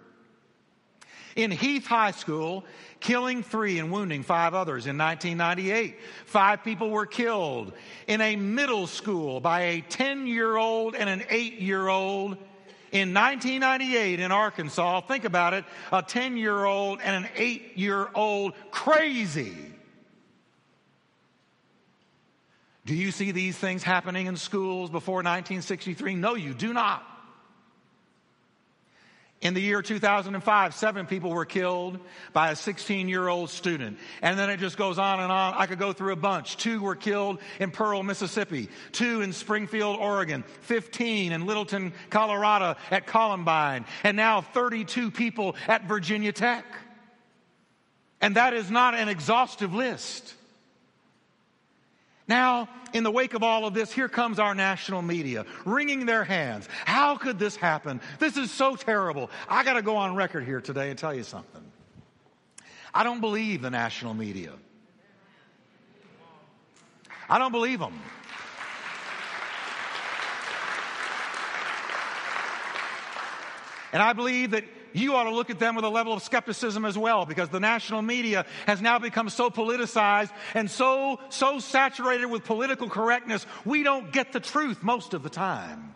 In 1.36 1.52
Heath 1.52 1.86
High 1.86 2.10
School, 2.10 2.64
killing 2.98 3.44
three 3.44 3.78
and 3.78 3.92
wounding 3.92 4.24
five 4.24 4.52
others 4.52 4.88
in 4.88 4.98
1998. 4.98 5.96
Five 6.26 6.64
people 6.64 6.90
were 6.90 7.06
killed 7.06 7.72
in 8.08 8.20
a 8.20 8.34
middle 8.34 8.88
school 8.88 9.38
by 9.38 9.60
a 9.60 9.80
10 9.82 10.26
year 10.26 10.56
old 10.56 10.96
and 10.96 11.08
an 11.08 11.22
8 11.30 11.60
year 11.60 11.86
old 11.86 12.36
in 12.90 13.14
1998 13.14 14.18
in 14.18 14.32
Arkansas. 14.32 15.02
Think 15.02 15.24
about 15.24 15.54
it 15.54 15.64
a 15.92 16.02
10 16.02 16.36
year 16.36 16.64
old 16.64 16.98
and 17.00 17.24
an 17.24 17.30
8 17.36 17.76
year 17.76 18.08
old 18.12 18.54
crazy 18.72 19.54
do 22.86 22.94
you 22.94 23.10
see 23.10 23.30
these 23.30 23.56
things 23.56 23.82
happening 23.82 24.26
in 24.26 24.36
schools 24.36 24.90
before 24.90 25.16
1963? 25.16 26.14
No, 26.14 26.34
you 26.34 26.54
do 26.54 26.72
not. 26.72 27.06
In 29.42 29.54
the 29.54 29.60
year 29.60 29.80
2005, 29.80 30.74
seven 30.74 31.06
people 31.06 31.30
were 31.30 31.46
killed 31.46 31.98
by 32.34 32.50
a 32.50 32.56
16 32.56 33.08
year 33.08 33.26
old 33.26 33.48
student. 33.48 33.98
And 34.20 34.38
then 34.38 34.50
it 34.50 34.60
just 34.60 34.76
goes 34.76 34.98
on 34.98 35.18
and 35.18 35.32
on. 35.32 35.54
I 35.54 35.64
could 35.64 35.78
go 35.78 35.94
through 35.94 36.12
a 36.12 36.16
bunch. 36.16 36.58
Two 36.58 36.82
were 36.82 36.94
killed 36.94 37.38
in 37.58 37.70
Pearl, 37.70 38.02
Mississippi. 38.02 38.68
Two 38.92 39.22
in 39.22 39.32
Springfield, 39.32 39.98
Oregon. 39.98 40.44
15 40.62 41.32
in 41.32 41.46
Littleton, 41.46 41.94
Colorado 42.10 42.76
at 42.90 43.06
Columbine. 43.06 43.86
And 44.04 44.14
now 44.14 44.42
32 44.42 45.10
people 45.10 45.56
at 45.66 45.84
Virginia 45.84 46.32
Tech. 46.32 46.66
And 48.20 48.36
that 48.36 48.52
is 48.52 48.70
not 48.70 48.94
an 48.94 49.08
exhaustive 49.08 49.72
list. 49.72 50.34
Now, 52.30 52.68
in 52.92 53.02
the 53.02 53.10
wake 53.10 53.34
of 53.34 53.42
all 53.42 53.66
of 53.66 53.74
this, 53.74 53.90
here 53.92 54.08
comes 54.08 54.38
our 54.38 54.54
national 54.54 55.02
media 55.02 55.44
wringing 55.64 56.06
their 56.06 56.22
hands. 56.22 56.68
How 56.84 57.16
could 57.16 57.40
this 57.40 57.56
happen? 57.56 58.00
This 58.20 58.36
is 58.36 58.52
so 58.52 58.76
terrible. 58.76 59.32
I 59.48 59.64
got 59.64 59.72
to 59.72 59.82
go 59.82 59.96
on 59.96 60.14
record 60.14 60.44
here 60.44 60.60
today 60.60 60.90
and 60.90 60.98
tell 60.98 61.12
you 61.12 61.24
something. 61.24 61.60
I 62.94 63.02
don't 63.02 63.20
believe 63.20 63.62
the 63.62 63.70
national 63.70 64.14
media. 64.14 64.52
I 67.28 67.38
don't 67.38 67.50
believe 67.50 67.80
them. 67.80 67.98
And 73.92 74.00
I 74.00 74.12
believe 74.12 74.52
that 74.52 74.62
you 74.92 75.14
ought 75.14 75.24
to 75.24 75.34
look 75.34 75.50
at 75.50 75.58
them 75.58 75.76
with 75.76 75.84
a 75.84 75.88
level 75.88 76.12
of 76.12 76.22
skepticism 76.22 76.84
as 76.84 76.96
well 76.96 77.26
because 77.26 77.48
the 77.48 77.60
national 77.60 78.02
media 78.02 78.46
has 78.66 78.80
now 78.80 78.98
become 78.98 79.28
so 79.28 79.50
politicized 79.50 80.30
and 80.54 80.70
so, 80.70 81.20
so 81.28 81.58
saturated 81.58 82.26
with 82.26 82.44
political 82.44 82.88
correctness, 82.88 83.46
we 83.64 83.82
don't 83.82 84.12
get 84.12 84.32
the 84.32 84.40
truth 84.40 84.82
most 84.82 85.14
of 85.14 85.22
the 85.22 85.30
time. 85.30 85.94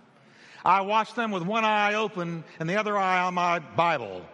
I 0.64 0.80
watch 0.80 1.14
them 1.14 1.30
with 1.30 1.42
one 1.42 1.64
eye 1.64 1.94
open 1.94 2.44
and 2.58 2.68
the 2.68 2.76
other 2.76 2.96
eye 2.96 3.22
on 3.22 3.34
my 3.34 3.58
Bible. 3.58 4.24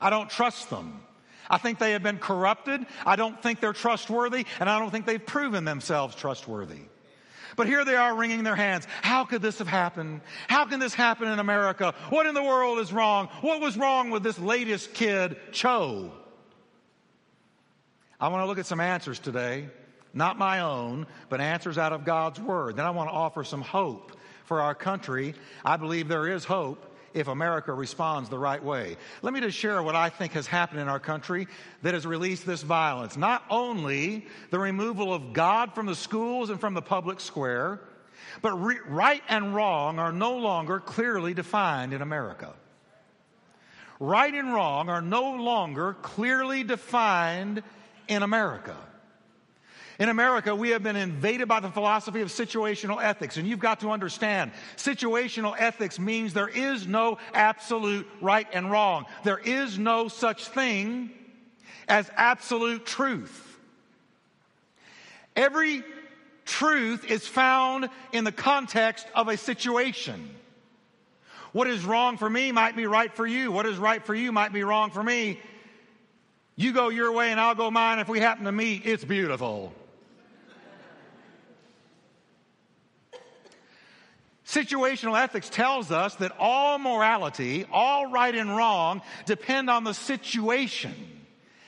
I 0.00 0.10
don't 0.10 0.28
trust 0.28 0.70
them. 0.70 1.00
I 1.48 1.58
think 1.58 1.78
they 1.78 1.92
have 1.92 2.02
been 2.02 2.18
corrupted. 2.18 2.84
I 3.04 3.16
don't 3.16 3.42
think 3.42 3.60
they're 3.60 3.72
trustworthy, 3.72 4.46
and 4.60 4.68
I 4.68 4.78
don't 4.78 4.90
think 4.90 5.06
they've 5.06 5.24
proven 5.24 5.64
themselves 5.64 6.14
trustworthy. 6.14 6.82
But 7.56 7.66
here 7.66 7.84
they 7.84 7.96
are 7.96 8.14
wringing 8.14 8.44
their 8.44 8.56
hands. 8.56 8.86
How 9.02 9.24
could 9.24 9.42
this 9.42 9.58
have 9.58 9.68
happened? 9.68 10.20
How 10.48 10.64
can 10.66 10.80
this 10.80 10.94
happen 10.94 11.28
in 11.28 11.38
America? 11.38 11.94
What 12.10 12.26
in 12.26 12.34
the 12.34 12.42
world 12.42 12.78
is 12.78 12.92
wrong? 12.92 13.28
What 13.40 13.60
was 13.60 13.76
wrong 13.76 14.10
with 14.10 14.22
this 14.22 14.38
latest 14.38 14.94
kid, 14.94 15.36
Cho? 15.52 16.12
I 18.20 18.28
want 18.28 18.42
to 18.42 18.46
look 18.46 18.58
at 18.58 18.66
some 18.66 18.80
answers 18.80 19.18
today, 19.18 19.68
not 20.12 20.38
my 20.38 20.60
own, 20.60 21.06
but 21.28 21.40
answers 21.40 21.78
out 21.78 21.92
of 21.92 22.04
God's 22.04 22.40
Word. 22.40 22.76
Then 22.76 22.86
I 22.86 22.90
want 22.90 23.10
to 23.10 23.14
offer 23.14 23.44
some 23.44 23.60
hope 23.60 24.12
for 24.44 24.60
our 24.60 24.74
country. 24.74 25.34
I 25.64 25.76
believe 25.76 26.08
there 26.08 26.28
is 26.28 26.44
hope 26.44 26.93
if 27.14 27.28
America 27.28 27.72
responds 27.72 28.28
the 28.28 28.38
right 28.38 28.62
way. 28.62 28.96
Let 29.22 29.32
me 29.32 29.40
just 29.40 29.56
share 29.56 29.82
what 29.82 29.94
I 29.94 30.10
think 30.10 30.32
has 30.32 30.46
happened 30.46 30.80
in 30.80 30.88
our 30.88 31.00
country 31.00 31.46
that 31.82 31.94
has 31.94 32.06
released 32.06 32.44
this 32.44 32.62
violence. 32.62 33.16
Not 33.16 33.44
only 33.48 34.26
the 34.50 34.58
removal 34.58 35.14
of 35.14 35.32
God 35.32 35.74
from 35.74 35.86
the 35.86 35.94
schools 35.94 36.50
and 36.50 36.60
from 36.60 36.74
the 36.74 36.82
public 36.82 37.20
square, 37.20 37.80
but 38.42 38.52
re- 38.54 38.80
right 38.86 39.22
and 39.28 39.54
wrong 39.54 39.98
are 39.98 40.12
no 40.12 40.36
longer 40.36 40.80
clearly 40.80 41.34
defined 41.34 41.92
in 41.92 42.02
America. 42.02 42.52
Right 44.00 44.34
and 44.34 44.52
wrong 44.52 44.88
are 44.88 45.00
no 45.00 45.34
longer 45.34 45.94
clearly 46.02 46.64
defined 46.64 47.62
in 48.08 48.22
America. 48.22 48.76
In 49.98 50.08
America, 50.08 50.54
we 50.54 50.70
have 50.70 50.82
been 50.82 50.96
invaded 50.96 51.46
by 51.46 51.60
the 51.60 51.70
philosophy 51.70 52.20
of 52.20 52.28
situational 52.28 53.00
ethics, 53.02 53.36
and 53.36 53.46
you've 53.46 53.60
got 53.60 53.80
to 53.80 53.90
understand 53.90 54.50
situational 54.76 55.54
ethics 55.56 56.00
means 56.00 56.34
there 56.34 56.48
is 56.48 56.86
no 56.86 57.18
absolute 57.32 58.06
right 58.20 58.48
and 58.52 58.70
wrong. 58.70 59.06
There 59.22 59.38
is 59.38 59.78
no 59.78 60.08
such 60.08 60.48
thing 60.48 61.10
as 61.86 62.10
absolute 62.16 62.84
truth. 62.84 63.58
Every 65.36 65.84
truth 66.44 67.04
is 67.04 67.26
found 67.26 67.88
in 68.12 68.24
the 68.24 68.32
context 68.32 69.06
of 69.14 69.28
a 69.28 69.36
situation. 69.36 70.34
What 71.52 71.68
is 71.68 71.84
wrong 71.84 72.18
for 72.18 72.28
me 72.28 72.50
might 72.50 72.74
be 72.74 72.86
right 72.86 73.14
for 73.14 73.26
you. 73.26 73.52
What 73.52 73.64
is 73.64 73.78
right 73.78 74.04
for 74.04 74.14
you 74.14 74.32
might 74.32 74.52
be 74.52 74.64
wrong 74.64 74.90
for 74.90 75.02
me. 75.02 75.40
You 76.56 76.72
go 76.72 76.88
your 76.88 77.12
way 77.12 77.30
and 77.30 77.40
I'll 77.40 77.54
go 77.54 77.70
mine. 77.70 78.00
If 78.00 78.08
we 78.08 78.18
happen 78.18 78.44
to 78.44 78.52
meet, 78.52 78.86
it's 78.86 79.04
beautiful. 79.04 79.72
Situational 84.54 85.20
ethics 85.20 85.50
tells 85.50 85.90
us 85.90 86.14
that 86.16 86.30
all 86.38 86.78
morality, 86.78 87.66
all 87.72 88.06
right 88.06 88.32
and 88.32 88.56
wrong, 88.56 89.02
depend 89.26 89.68
on 89.68 89.82
the 89.82 89.92
situation 89.92 90.94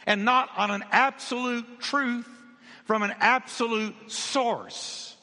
and 0.06 0.24
not 0.24 0.50
on 0.56 0.70
an 0.70 0.84
absolute 0.92 1.80
truth 1.80 2.28
from 2.84 3.02
an 3.02 3.12
absolute 3.18 3.96
source. 4.06 5.16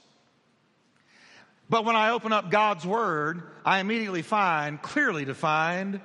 But 1.69 1.85
when 1.85 1.95
I 1.95 2.09
open 2.09 2.33
up 2.33 2.51
God's 2.51 2.85
Word, 2.85 3.43
I 3.63 3.79
immediately 3.79 4.23
find 4.23 4.81
clearly 4.81 5.23
defined 5.23 6.01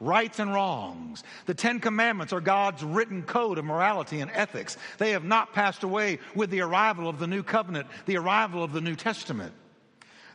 rights 0.00 0.38
and 0.38 0.50
wrongs. 0.50 1.22
The 1.44 1.52
Ten 1.52 1.78
Commandments 1.80 2.32
are 2.32 2.40
God's 2.40 2.82
written 2.82 3.22
code 3.22 3.58
of 3.58 3.66
morality 3.66 4.20
and 4.20 4.30
ethics. 4.32 4.78
They 4.96 5.10
have 5.10 5.24
not 5.24 5.52
passed 5.52 5.82
away 5.82 6.20
with 6.34 6.48
the 6.48 6.62
arrival 6.62 7.06
of 7.06 7.18
the 7.18 7.26
New 7.26 7.42
Covenant, 7.42 7.86
the 8.06 8.16
arrival 8.16 8.64
of 8.64 8.72
the 8.72 8.80
New 8.80 8.96
Testament. 8.96 9.52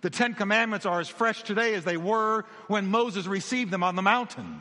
The 0.01 0.09
Ten 0.09 0.33
Commandments 0.33 0.85
are 0.85 0.99
as 0.99 1.09
fresh 1.09 1.43
today 1.43 1.73
as 1.73 1.83
they 1.83 1.97
were 1.97 2.45
when 2.67 2.87
Moses 2.87 3.25
received 3.25 3.71
them 3.71 3.83
on 3.83 3.95
the 3.95 4.01
mountain. 4.01 4.59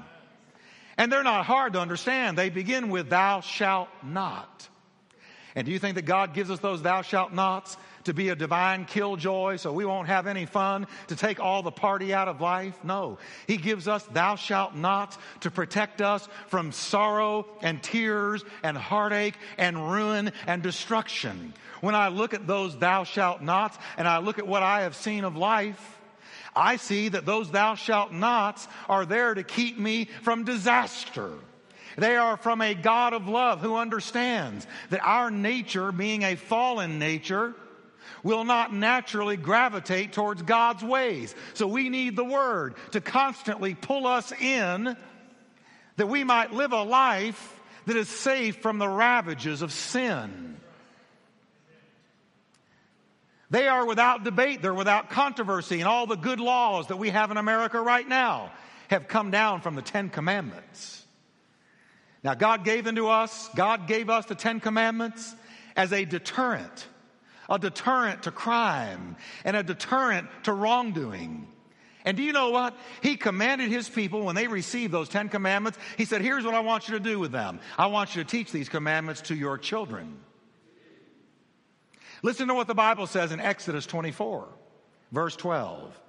And 0.99 1.13
they're 1.13 1.23
not 1.23 1.45
hard 1.45 1.75
to 1.75 1.81
understand. 1.81 2.39
They 2.39 2.49
begin 2.49 2.89
with, 2.89 3.11
Thou 3.11 3.41
shalt 3.41 3.89
not. 4.03 4.69
And 5.55 5.65
do 5.65 5.73
you 5.73 5.79
think 5.79 5.95
that 5.95 6.03
God 6.03 6.35
gives 6.35 6.51
us 6.51 6.61
those 6.61 6.83
thou 6.83 7.01
shalt 7.03 7.33
nots 7.33 7.77
to 8.07 8.15
be 8.15 8.31
a 8.31 8.37
divine 8.37 8.85
killjoy 8.85 9.57
so 9.57 9.73
we 9.73 9.85
won't 9.85 10.09
have 10.09 10.27
any 10.27 10.47
fun, 10.47 10.87
to 11.09 11.17
take 11.17 11.39
all 11.39 11.63
the 11.63 11.71
party 11.71 12.15
out 12.15 12.29
of 12.29 12.41
life? 12.41 12.83
No. 12.83 13.19
He 13.47 13.57
gives 13.57 13.87
us 13.87 14.03
thou 14.05 14.37
shalt 14.37 14.75
not 14.75 15.17
to 15.41 15.51
protect 15.51 16.01
us 16.01 16.29
from 16.49 16.73
sorrow 16.73 17.47
and 17.63 17.83
tears 17.83 18.45
and 18.63 18.77
heartache 18.77 19.37
and 19.59 19.93
ruin 19.93 20.33
and 20.47 20.63
destruction. 20.63 21.53
When 21.81 21.95
I 21.95 22.09
look 22.09 22.33
at 22.33 22.47
those 22.47 22.77
thou 22.79 23.05
shalt 23.05 23.43
nots 23.43 23.77
and 23.97 24.09
I 24.09 24.19
look 24.19 24.39
at 24.39 24.47
what 24.47 24.63
I 24.63 24.83
have 24.83 24.97
seen 24.97 25.25
of 25.25 25.37
life, 25.37 25.99
I 26.55 26.77
see 26.77 27.11
that 27.11 27.27
those 27.27 27.51
thou 27.51 27.75
shalt 27.75 28.13
nots 28.13 28.67
are 28.89 29.05
there 29.05 29.35
to 29.35 29.43
keep 29.43 29.79
me 29.79 30.09
from 30.23 30.45
disaster. 30.45 31.33
They 31.99 32.17
are 32.17 32.37
from 32.37 32.61
a 32.61 32.75
God 32.75 33.15
of 33.15 33.29
love 33.29 33.61
who 33.61 33.77
understands 33.77 34.67
that 34.91 35.05
our 35.05 35.31
nature, 35.31 35.93
being 35.93 36.23
a 36.23 36.37
fallen 36.37 36.99
nature, 36.99 37.55
will 38.23 38.45
not 38.45 38.73
naturally 38.73 39.37
gravitate 39.37 40.13
towards 40.13 40.43
God's 40.43 40.83
ways. 40.83 41.35
So 41.55 41.67
we 41.67 41.89
need 41.89 42.17
the 42.17 42.25
Word 42.25 42.75
to 42.93 43.01
constantly 43.01 43.75
pull 43.75 44.07
us 44.07 44.33
in 44.33 44.97
that 45.97 46.07
we 46.07 46.25
might 46.25 46.53
live 46.53 46.73
a 46.73 46.83
life 46.83 47.61
that 47.87 47.97
is 47.97 48.09
safe 48.09 48.59
from 48.59 48.79
the 48.79 48.89
ravages 48.89 49.63
of 49.63 49.73
sin. 49.73 50.57
They 53.49 53.69
are 53.69 53.87
without 53.87 54.25
debate, 54.25 54.61
they're 54.61 54.75
without 54.75 55.09
controversy, 55.09 55.79
and 55.79 55.89
all 55.89 56.07
the 56.07 56.17
good 56.17 56.41
laws 56.41 56.89
that 56.89 56.97
we 56.97 57.11
have 57.11 57.31
in 57.31 57.37
America 57.37 57.81
right 57.81 58.07
now 58.07 58.51
have 58.89 59.07
come 59.09 59.31
down 59.31 59.61
from 59.61 59.77
the 59.77 59.83
Ten 59.83 60.11
Commandments. 60.11 61.05
Now, 62.25 62.35
God 62.35 62.65
gave 62.65 62.85
them 62.85 62.97
to 62.97 63.09
us, 63.09 63.49
God 63.55 63.87
gave 63.87 64.11
us 64.11 64.27
the 64.27 64.35
Ten 64.35 64.59
Commandments 64.59 65.35
as 65.77 65.93
a 65.93 66.05
deterrent, 66.05 66.89
a 67.49 67.59
deterrent 67.59 68.25
to 68.25 68.31
crime, 68.31 69.17
and 69.45 69.57
a 69.57 69.63
deterrent 69.63 70.29
to 70.45 70.53
wrongdoing. 70.53 71.47
And 72.05 72.17
do 72.17 72.23
you 72.23 72.33
know 72.33 72.51
what? 72.51 72.77
He 73.03 73.17
commanded 73.17 73.69
his 73.69 73.89
people 73.89 74.23
when 74.23 74.37
they 74.37 74.47
received 74.47 74.93
those 74.93 75.09
Ten 75.09 75.29
Commandments, 75.29 75.77
he 75.99 76.05
said, 76.05 76.23
Here's 76.23 76.45
what 76.45 76.55
I 76.55 76.61
want 76.61 76.89
you 76.89 76.95
to 76.95 77.01
do 77.01 77.19
with 77.19 77.33
them. 77.33 77.59
I 77.77 77.87
want 77.87 78.15
you 78.15 78.23
to 78.23 78.31
teach 78.31 78.53
these 78.53 78.69
commandments 78.69 79.23
to 79.23 79.35
your 79.35 79.59
children. 79.59 80.21
Listen 82.23 82.49
to 82.49 82.55
what 82.55 82.69
the 82.69 82.75
Bible 82.75 83.07
says 83.07 83.33
in 83.33 83.41
Exodus 83.41 83.87
24, 83.87 84.49
verse 85.13 85.37
12. 85.37 86.01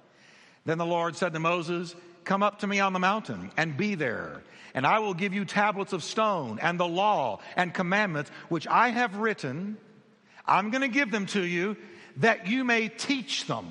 Then 0.64 0.78
the 0.78 0.86
Lord 0.86 1.16
said 1.16 1.32
to 1.32 1.40
Moses, 1.40 1.94
Come 2.24 2.42
up 2.42 2.60
to 2.60 2.66
me 2.66 2.78
on 2.78 2.92
the 2.92 2.98
mountain 2.98 3.50
and 3.56 3.76
be 3.76 3.94
there, 3.94 4.42
and 4.74 4.86
I 4.86 5.00
will 5.00 5.14
give 5.14 5.34
you 5.34 5.44
tablets 5.44 5.92
of 5.92 6.04
stone 6.04 6.58
and 6.62 6.78
the 6.78 6.86
law 6.86 7.40
and 7.56 7.74
commandments 7.74 8.30
which 8.48 8.66
I 8.66 8.90
have 8.90 9.16
written. 9.16 9.78
I'm 10.48 10.70
going 10.70 10.82
to 10.82 10.88
give 10.88 11.10
them 11.10 11.26
to 11.26 11.44
you 11.44 11.76
that 12.16 12.46
you 12.46 12.64
may 12.64 12.88
teach 12.88 13.46
them. 13.46 13.66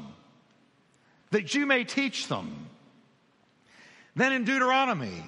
That 1.32 1.54
you 1.54 1.66
may 1.66 1.84
teach 1.84 2.28
them. 2.28 2.70
Then 4.16 4.32
in 4.32 4.46
Deuteronomy, 4.46 5.24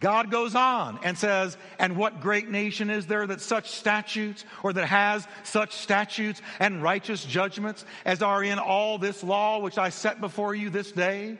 God 0.00 0.30
goes 0.30 0.54
on 0.54 1.00
and 1.02 1.18
says, 1.18 1.56
And 1.78 1.96
what 1.96 2.20
great 2.20 2.48
nation 2.48 2.88
is 2.88 3.06
there 3.06 3.26
that 3.26 3.40
such 3.40 3.70
statutes 3.70 4.44
or 4.62 4.72
that 4.72 4.86
has 4.86 5.26
such 5.42 5.74
statutes 5.74 6.40
and 6.60 6.82
righteous 6.82 7.24
judgments 7.24 7.84
as 8.04 8.22
are 8.22 8.44
in 8.44 8.58
all 8.58 8.98
this 8.98 9.24
law 9.24 9.58
which 9.58 9.78
I 9.78 9.88
set 9.88 10.20
before 10.20 10.54
you 10.54 10.70
this 10.70 10.92
day? 10.92 11.38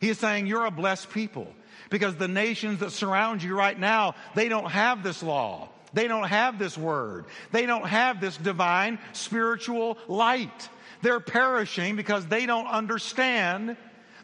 He 0.00 0.08
is 0.08 0.18
saying, 0.18 0.46
You're 0.46 0.66
a 0.66 0.72
blessed 0.72 1.10
people 1.10 1.46
because 1.90 2.16
the 2.16 2.28
nations 2.28 2.80
that 2.80 2.90
surround 2.90 3.42
you 3.42 3.56
right 3.56 3.78
now, 3.78 4.14
they 4.34 4.48
don't 4.48 4.70
have 4.70 5.02
this 5.02 5.22
law. 5.22 5.68
They 5.92 6.08
don't 6.08 6.28
have 6.28 6.58
this 6.58 6.76
word. 6.76 7.24
They 7.52 7.66
don't 7.66 7.86
have 7.86 8.20
this 8.20 8.36
divine 8.36 8.98
spiritual 9.12 9.98
light. 10.06 10.68
They're 11.02 11.20
perishing 11.20 11.96
because 11.96 12.26
they 12.26 12.46
don't 12.46 12.66
understand 12.66 13.76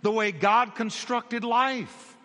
the 0.02 0.10
way 0.10 0.32
God 0.32 0.74
constructed 0.74 1.44
life. 1.44 2.16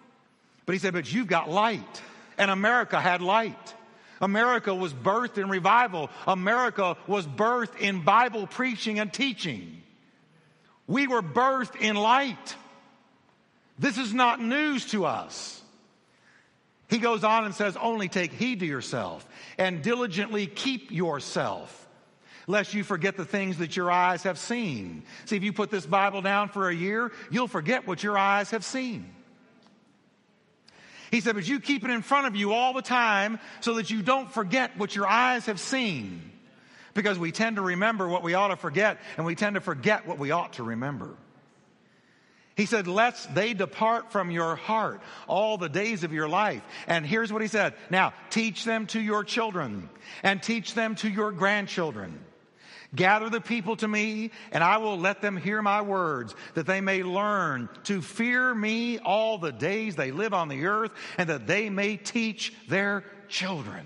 But 0.66 0.74
he 0.74 0.80
said, 0.80 0.94
But 0.94 1.12
you've 1.12 1.28
got 1.28 1.50
light. 1.50 2.02
And 2.38 2.50
America 2.50 3.00
had 3.00 3.22
light. 3.22 3.76
America 4.22 4.74
was 4.74 4.94
birthed 4.94 5.38
in 5.38 5.50
revival. 5.50 6.10
America 6.28 6.98
was 7.08 7.26
birthed 7.26 7.80
in 7.80 8.04
Bible 8.04 8.48
preaching 8.48 9.00
and 9.00 9.12
teaching. 9.12 9.82
We 10.88 11.08
were 11.08 11.22
birthed 11.22 11.80
in 11.80 11.96
light. 11.96 12.56
This 13.78 13.98
is 13.98 14.14
not 14.14 14.42
news 14.42 14.86
to 14.88 15.06
us. 15.06 15.59
He 16.90 16.98
goes 16.98 17.24
on 17.24 17.46
and 17.46 17.54
says, 17.54 17.78
Only 17.78 18.10
take 18.10 18.34
heed 18.34 18.62
to 18.62 18.66
yourself 18.66 19.28
and 19.58 19.84
diligently 19.84 20.48
keep 20.48 20.92
yourself, 20.92 21.88
lest 22.48 22.74
you 22.74 22.84
forget 22.84 23.16
the 23.16 23.26
things 23.26 23.60
that 23.60 23.78
your 23.78 23.92
eyes 23.92 24.24
have 24.24 24.40
seen. 24.40 25.04
See, 25.26 25.36
if 25.36 25.44
you 25.44 25.54
put 25.54 25.70
this 25.70 25.86
Bible 25.86 26.22
down 26.22 26.50
for 26.50 26.68
a 26.68 26.76
year, 26.76 27.12
you'll 27.30 27.48
forget 27.48 27.88
what 27.88 28.02
your 28.02 28.18
eyes 28.18 28.52
have 28.52 28.66
seen. 28.66 29.14
He 31.12 31.22
said, 31.22 31.36
but 31.36 31.48
you 31.48 31.60
keep 31.60 31.84
it 31.84 31.90
in 31.90 32.02
front 32.02 32.28
of 32.28 32.36
you 32.36 32.54
all 32.54 32.74
the 32.74 32.82
time 32.82 33.40
so 33.62 33.76
that 33.76 33.90
you 33.90 34.02
don't 34.02 34.32
forget 34.32 34.78
what 34.78 34.96
your 34.96 35.08
eyes 35.08 35.48
have 35.48 35.60
seen. 35.60 36.32
Because 36.94 37.18
we 37.18 37.32
tend 37.32 37.56
to 37.56 37.62
remember 37.62 38.08
what 38.08 38.24
we 38.24 38.34
ought 38.34 38.50
to 38.50 38.56
forget, 38.56 39.00
and 39.18 39.26
we 39.26 39.36
tend 39.36 39.56
to 39.56 39.62
forget 39.62 40.08
what 40.08 40.20
we 40.20 40.32
ought 40.32 40.54
to 40.54 40.64
remember. 40.64 41.16
He 42.60 42.66
said, 42.66 42.88
Lest 42.88 43.34
they 43.34 43.54
depart 43.54 44.12
from 44.12 44.32
your 44.32 44.56
heart 44.56 45.02
all 45.28 45.58
the 45.58 45.70
days 45.70 46.04
of 46.04 46.12
your 46.12 46.28
life. 46.28 46.62
And 46.88 47.06
here's 47.06 47.32
what 47.32 47.42
he 47.42 47.48
said 47.48 47.74
Now, 47.90 48.14
teach 48.30 48.66
them 48.66 48.86
to 48.88 49.00
your 49.00 49.24
children, 49.24 49.90
and 50.24 50.44
teach 50.44 50.74
them 50.74 50.96
to 50.96 51.10
your 51.10 51.32
grandchildren 51.32 52.20
Gather 52.96 53.30
the 53.30 53.42
people 53.42 53.76
to 53.78 53.88
me, 53.88 54.32
and 54.52 54.64
I 54.64 54.78
will 54.78 54.98
let 54.98 55.22
them 55.22 55.38
hear 55.38 55.62
my 55.62 55.82
words, 55.82 56.34
that 56.56 56.66
they 56.66 56.82
may 56.82 57.04
learn 57.04 57.70
to 57.84 58.02
fear 58.02 58.54
me 58.54 58.98
all 58.98 59.38
the 59.38 59.52
days 59.52 59.96
they 59.96 60.12
live 60.12 60.34
on 60.34 60.48
the 60.48 60.66
earth, 60.66 60.92
and 61.18 61.30
that 61.30 61.46
they 61.46 61.70
may 61.70 61.98
teach 61.98 62.54
their 62.68 63.04
children. 63.28 63.86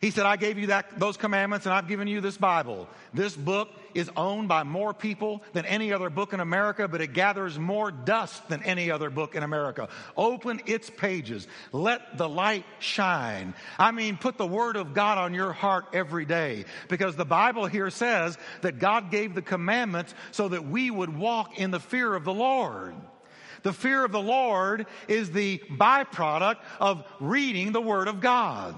He 0.00 0.10
said, 0.10 0.24
I 0.24 0.36
gave 0.36 0.58
you 0.58 0.68
that, 0.68 0.98
those 0.98 1.16
commandments 1.16 1.66
and 1.66 1.74
I've 1.74 1.88
given 1.88 2.08
you 2.08 2.20
this 2.20 2.36
Bible. 2.36 2.88
This 3.12 3.36
book 3.36 3.68
is 3.94 4.10
owned 4.16 4.48
by 4.48 4.62
more 4.62 4.92
people 4.92 5.42
than 5.52 5.64
any 5.66 5.92
other 5.92 6.10
book 6.10 6.32
in 6.32 6.40
America, 6.40 6.88
but 6.88 7.00
it 7.00 7.12
gathers 7.12 7.58
more 7.58 7.90
dust 7.90 8.48
than 8.48 8.62
any 8.62 8.90
other 8.90 9.10
book 9.10 9.34
in 9.34 9.42
America. 9.42 9.88
Open 10.16 10.60
its 10.66 10.90
pages. 10.90 11.46
Let 11.72 12.18
the 12.18 12.28
light 12.28 12.64
shine. 12.78 13.54
I 13.78 13.92
mean, 13.92 14.16
put 14.16 14.38
the 14.38 14.46
Word 14.46 14.76
of 14.76 14.94
God 14.94 15.18
on 15.18 15.34
your 15.34 15.52
heart 15.52 15.86
every 15.92 16.24
day 16.24 16.64
because 16.88 17.16
the 17.16 17.24
Bible 17.24 17.66
here 17.66 17.90
says 17.90 18.38
that 18.62 18.78
God 18.78 19.10
gave 19.10 19.34
the 19.34 19.42
commandments 19.42 20.14
so 20.32 20.48
that 20.48 20.66
we 20.66 20.90
would 20.90 21.16
walk 21.16 21.58
in 21.58 21.70
the 21.70 21.80
fear 21.80 22.14
of 22.14 22.24
the 22.24 22.34
Lord. 22.34 22.94
The 23.62 23.72
fear 23.72 24.04
of 24.04 24.12
the 24.12 24.20
Lord 24.20 24.86
is 25.08 25.30
the 25.30 25.58
byproduct 25.70 26.58
of 26.80 27.04
reading 27.18 27.72
the 27.72 27.80
Word 27.80 28.08
of 28.08 28.20
God. 28.20 28.74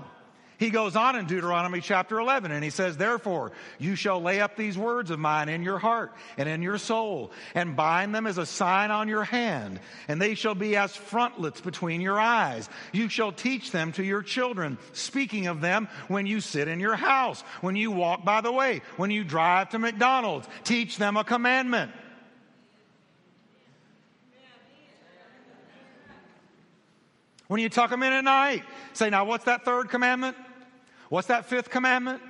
He 0.58 0.70
goes 0.70 0.96
on 0.96 1.16
in 1.16 1.26
Deuteronomy 1.26 1.82
chapter 1.82 2.18
11 2.18 2.50
and 2.50 2.64
he 2.64 2.70
says, 2.70 2.96
Therefore, 2.96 3.52
you 3.78 3.94
shall 3.94 4.22
lay 4.22 4.40
up 4.40 4.56
these 4.56 4.78
words 4.78 5.10
of 5.10 5.18
mine 5.18 5.50
in 5.50 5.62
your 5.62 5.78
heart 5.78 6.12
and 6.38 6.48
in 6.48 6.62
your 6.62 6.78
soul 6.78 7.30
and 7.54 7.76
bind 7.76 8.14
them 8.14 8.26
as 8.26 8.38
a 8.38 8.46
sign 8.46 8.90
on 8.90 9.06
your 9.06 9.24
hand, 9.24 9.80
and 10.08 10.20
they 10.20 10.34
shall 10.34 10.54
be 10.54 10.74
as 10.76 10.96
frontlets 10.96 11.60
between 11.60 12.00
your 12.00 12.18
eyes. 12.18 12.70
You 12.92 13.10
shall 13.10 13.32
teach 13.32 13.70
them 13.70 13.92
to 13.92 14.02
your 14.02 14.22
children, 14.22 14.78
speaking 14.94 15.46
of 15.46 15.60
them 15.60 15.88
when 16.08 16.26
you 16.26 16.40
sit 16.40 16.68
in 16.68 16.80
your 16.80 16.96
house, 16.96 17.42
when 17.60 17.76
you 17.76 17.90
walk 17.90 18.24
by 18.24 18.40
the 18.40 18.52
way, 18.52 18.80
when 18.96 19.10
you 19.10 19.24
drive 19.24 19.70
to 19.70 19.78
McDonald's. 19.78 20.48
Teach 20.64 20.96
them 20.96 21.18
a 21.18 21.24
commandment. 21.24 21.92
When 27.48 27.60
you 27.60 27.68
tuck 27.68 27.90
them 27.90 28.02
in 28.02 28.12
at 28.12 28.24
night, 28.24 28.64
say, 28.94 29.10
Now, 29.10 29.24
what's 29.24 29.44
that 29.44 29.64
third 29.64 29.88
commandment? 29.88 30.36
What's 31.08 31.28
that 31.28 31.46
fifth 31.46 31.70
commandment? 31.70 32.20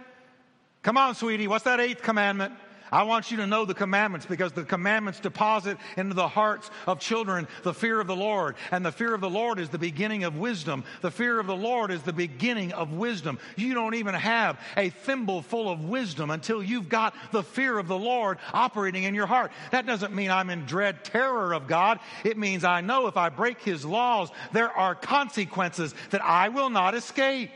Come 0.82 0.96
on, 0.96 1.14
sweetie, 1.14 1.48
what's 1.48 1.64
that 1.64 1.80
eighth 1.80 2.02
commandment? 2.02 2.52
I 2.92 3.02
want 3.02 3.30
you 3.30 3.38
to 3.38 3.46
know 3.46 3.64
the 3.64 3.74
commandments 3.74 4.26
because 4.26 4.52
the 4.52 4.64
commandments 4.64 5.18
deposit 5.18 5.78
into 5.96 6.14
the 6.14 6.28
hearts 6.28 6.70
of 6.86 7.00
children 7.00 7.48
the 7.62 7.74
fear 7.74 8.00
of 8.00 8.06
the 8.06 8.16
Lord. 8.16 8.56
And 8.70 8.84
the 8.84 8.92
fear 8.92 9.12
of 9.14 9.20
the 9.20 9.30
Lord 9.30 9.58
is 9.58 9.68
the 9.68 9.78
beginning 9.78 10.24
of 10.24 10.36
wisdom. 10.36 10.84
The 11.02 11.10
fear 11.10 11.40
of 11.40 11.46
the 11.46 11.56
Lord 11.56 11.90
is 11.90 12.02
the 12.02 12.12
beginning 12.12 12.72
of 12.72 12.92
wisdom. 12.92 13.38
You 13.56 13.74
don't 13.74 13.94
even 13.94 14.14
have 14.14 14.60
a 14.76 14.90
thimble 14.90 15.42
full 15.42 15.68
of 15.68 15.84
wisdom 15.84 16.30
until 16.30 16.62
you've 16.62 16.88
got 16.88 17.14
the 17.32 17.42
fear 17.42 17.78
of 17.78 17.88
the 17.88 17.98
Lord 17.98 18.38
operating 18.52 19.04
in 19.04 19.14
your 19.14 19.26
heart. 19.26 19.50
That 19.72 19.86
doesn't 19.86 20.14
mean 20.14 20.30
I'm 20.30 20.50
in 20.50 20.64
dread 20.64 21.04
terror 21.04 21.52
of 21.52 21.66
God. 21.66 21.98
It 22.24 22.38
means 22.38 22.62
I 22.62 22.82
know 22.82 23.08
if 23.08 23.16
I 23.16 23.30
break 23.30 23.60
His 23.60 23.84
laws, 23.84 24.30
there 24.52 24.70
are 24.70 24.94
consequences 24.94 25.94
that 26.10 26.22
I 26.22 26.50
will 26.50 26.70
not 26.70 26.94
escape. 26.94 27.50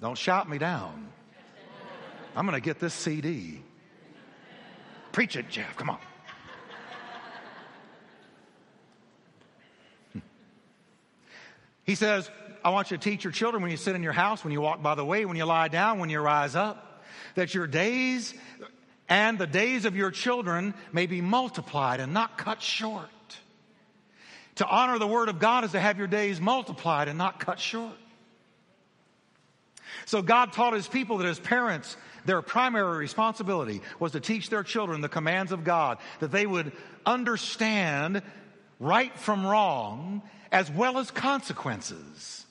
Don't 0.00 0.16
shout 0.16 0.48
me 0.48 0.58
down. 0.58 1.08
I'm 2.36 2.46
going 2.46 2.54
to 2.54 2.64
get 2.64 2.78
this 2.78 2.94
CD. 2.94 3.62
Preach 5.12 5.34
it, 5.36 5.48
Jeff. 5.48 5.76
Come 5.76 5.90
on. 5.90 5.98
He 11.82 11.94
says, 11.94 12.30
I 12.62 12.68
want 12.68 12.90
you 12.90 12.98
to 12.98 13.02
teach 13.02 13.24
your 13.24 13.32
children 13.32 13.62
when 13.62 13.70
you 13.70 13.78
sit 13.78 13.96
in 13.96 14.02
your 14.02 14.12
house, 14.12 14.44
when 14.44 14.52
you 14.52 14.60
walk 14.60 14.82
by 14.82 14.94
the 14.94 15.04
way, 15.04 15.24
when 15.24 15.38
you 15.38 15.46
lie 15.46 15.68
down, 15.68 15.98
when 15.98 16.10
you 16.10 16.20
rise 16.20 16.54
up, 16.54 17.02
that 17.34 17.54
your 17.54 17.66
days 17.66 18.34
and 19.08 19.38
the 19.38 19.46
days 19.46 19.86
of 19.86 19.96
your 19.96 20.10
children 20.10 20.74
may 20.92 21.06
be 21.06 21.22
multiplied 21.22 22.00
and 22.00 22.12
not 22.12 22.36
cut 22.36 22.60
short. 22.60 23.08
To 24.56 24.66
honor 24.66 24.98
the 24.98 25.06
word 25.06 25.30
of 25.30 25.38
God 25.38 25.64
is 25.64 25.72
to 25.72 25.80
have 25.80 25.96
your 25.96 26.08
days 26.08 26.40
multiplied 26.42 27.08
and 27.08 27.16
not 27.16 27.40
cut 27.40 27.58
short. 27.58 27.96
So 30.06 30.22
God 30.22 30.52
taught 30.52 30.74
his 30.74 30.88
people 30.88 31.18
that 31.18 31.26
as 31.26 31.38
parents, 31.38 31.96
their 32.24 32.42
primary 32.42 32.98
responsibility 32.98 33.80
was 33.98 34.12
to 34.12 34.20
teach 34.20 34.50
their 34.50 34.62
children 34.62 35.00
the 35.00 35.08
commands 35.08 35.52
of 35.52 35.64
God, 35.64 35.98
that 36.20 36.30
they 36.30 36.46
would 36.46 36.72
understand 37.06 38.22
right 38.78 39.16
from 39.18 39.46
wrong 39.46 40.22
as 40.52 40.70
well 40.70 40.98
as 40.98 41.10
consequences. 41.10 42.46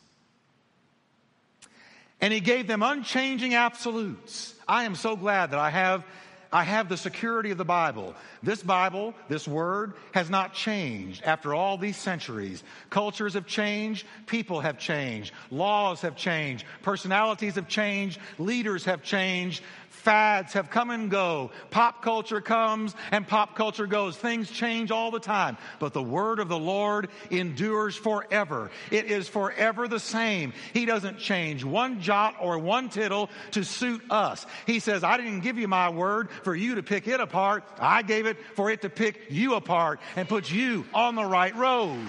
And 2.19 2.33
he 2.33 2.39
gave 2.39 2.67
them 2.67 2.81
unchanging 2.81 3.53
absolutes. 3.53 4.55
I 4.67 4.83
am 4.83 4.95
so 4.95 5.15
glad 5.15 5.51
that 5.51 5.59
I 5.59 5.69
have 5.69 6.03
I 6.51 6.63
have 6.63 6.89
the 6.89 6.97
security 6.97 7.51
of 7.51 7.57
the 7.57 7.65
Bible. 7.65 8.15
This 8.41 8.63
Bible, 8.63 9.13
this 9.27 9.47
word, 9.47 9.93
has 10.13 10.29
not 10.29 10.53
changed 10.53 11.23
after 11.23 11.53
all 11.53 11.77
these 11.77 11.97
centuries. 11.97 12.63
Cultures 12.89 13.33
have 13.33 13.47
changed, 13.47 14.05
people 14.25 14.61
have 14.61 14.77
changed, 14.77 15.33
laws 15.51 16.01
have 16.01 16.15
changed, 16.15 16.65
personalities 16.83 17.55
have 17.55 17.67
changed, 17.67 18.19
leaders 18.37 18.85
have 18.85 19.03
changed, 19.03 19.61
Fads 20.07 20.53
have 20.53 20.69
come 20.69 20.89
and 20.89 21.11
go. 21.11 21.51
Pop 21.69 22.01
culture 22.01 22.39
comes 22.39 22.95
and 23.11 23.27
pop 23.27 23.55
culture 23.55 23.87
goes. 23.87 24.15
Things 24.15 24.49
change 24.49 24.89
all 24.89 25.11
the 25.11 25.19
time. 25.19 25.57
But 25.79 25.91
the 25.91 26.01
word 26.01 26.39
of 26.39 26.47
the 26.47 26.57
Lord 26.57 27.09
endures 27.29 27.97
forever. 27.97 28.71
It 28.89 29.07
is 29.11 29.27
forever 29.27 29.85
the 29.89 29.99
same. 29.99 30.53
He 30.71 30.85
doesn't 30.85 31.19
change 31.19 31.65
one 31.65 31.99
jot 31.99 32.35
or 32.39 32.57
one 32.57 32.87
tittle 32.87 33.29
to 33.51 33.65
suit 33.65 34.01
us. 34.09 34.45
He 34.65 34.79
says, 34.79 35.03
I 35.03 35.17
didn't 35.17 35.41
give 35.41 35.57
you 35.57 35.67
my 35.67 35.89
word 35.89 36.29
for 36.43 36.55
you 36.55 36.75
to 36.75 36.83
pick 36.83 37.09
it 37.09 37.19
apart. 37.19 37.65
I 37.77 38.01
gave 38.01 38.27
it 38.27 38.37
for 38.55 38.71
it 38.71 38.83
to 38.83 38.89
pick 38.89 39.25
you 39.27 39.55
apart 39.55 39.99
and 40.15 40.25
put 40.25 40.49
you 40.49 40.85
on 40.93 41.15
the 41.15 41.25
right 41.25 41.53
road. 41.53 42.07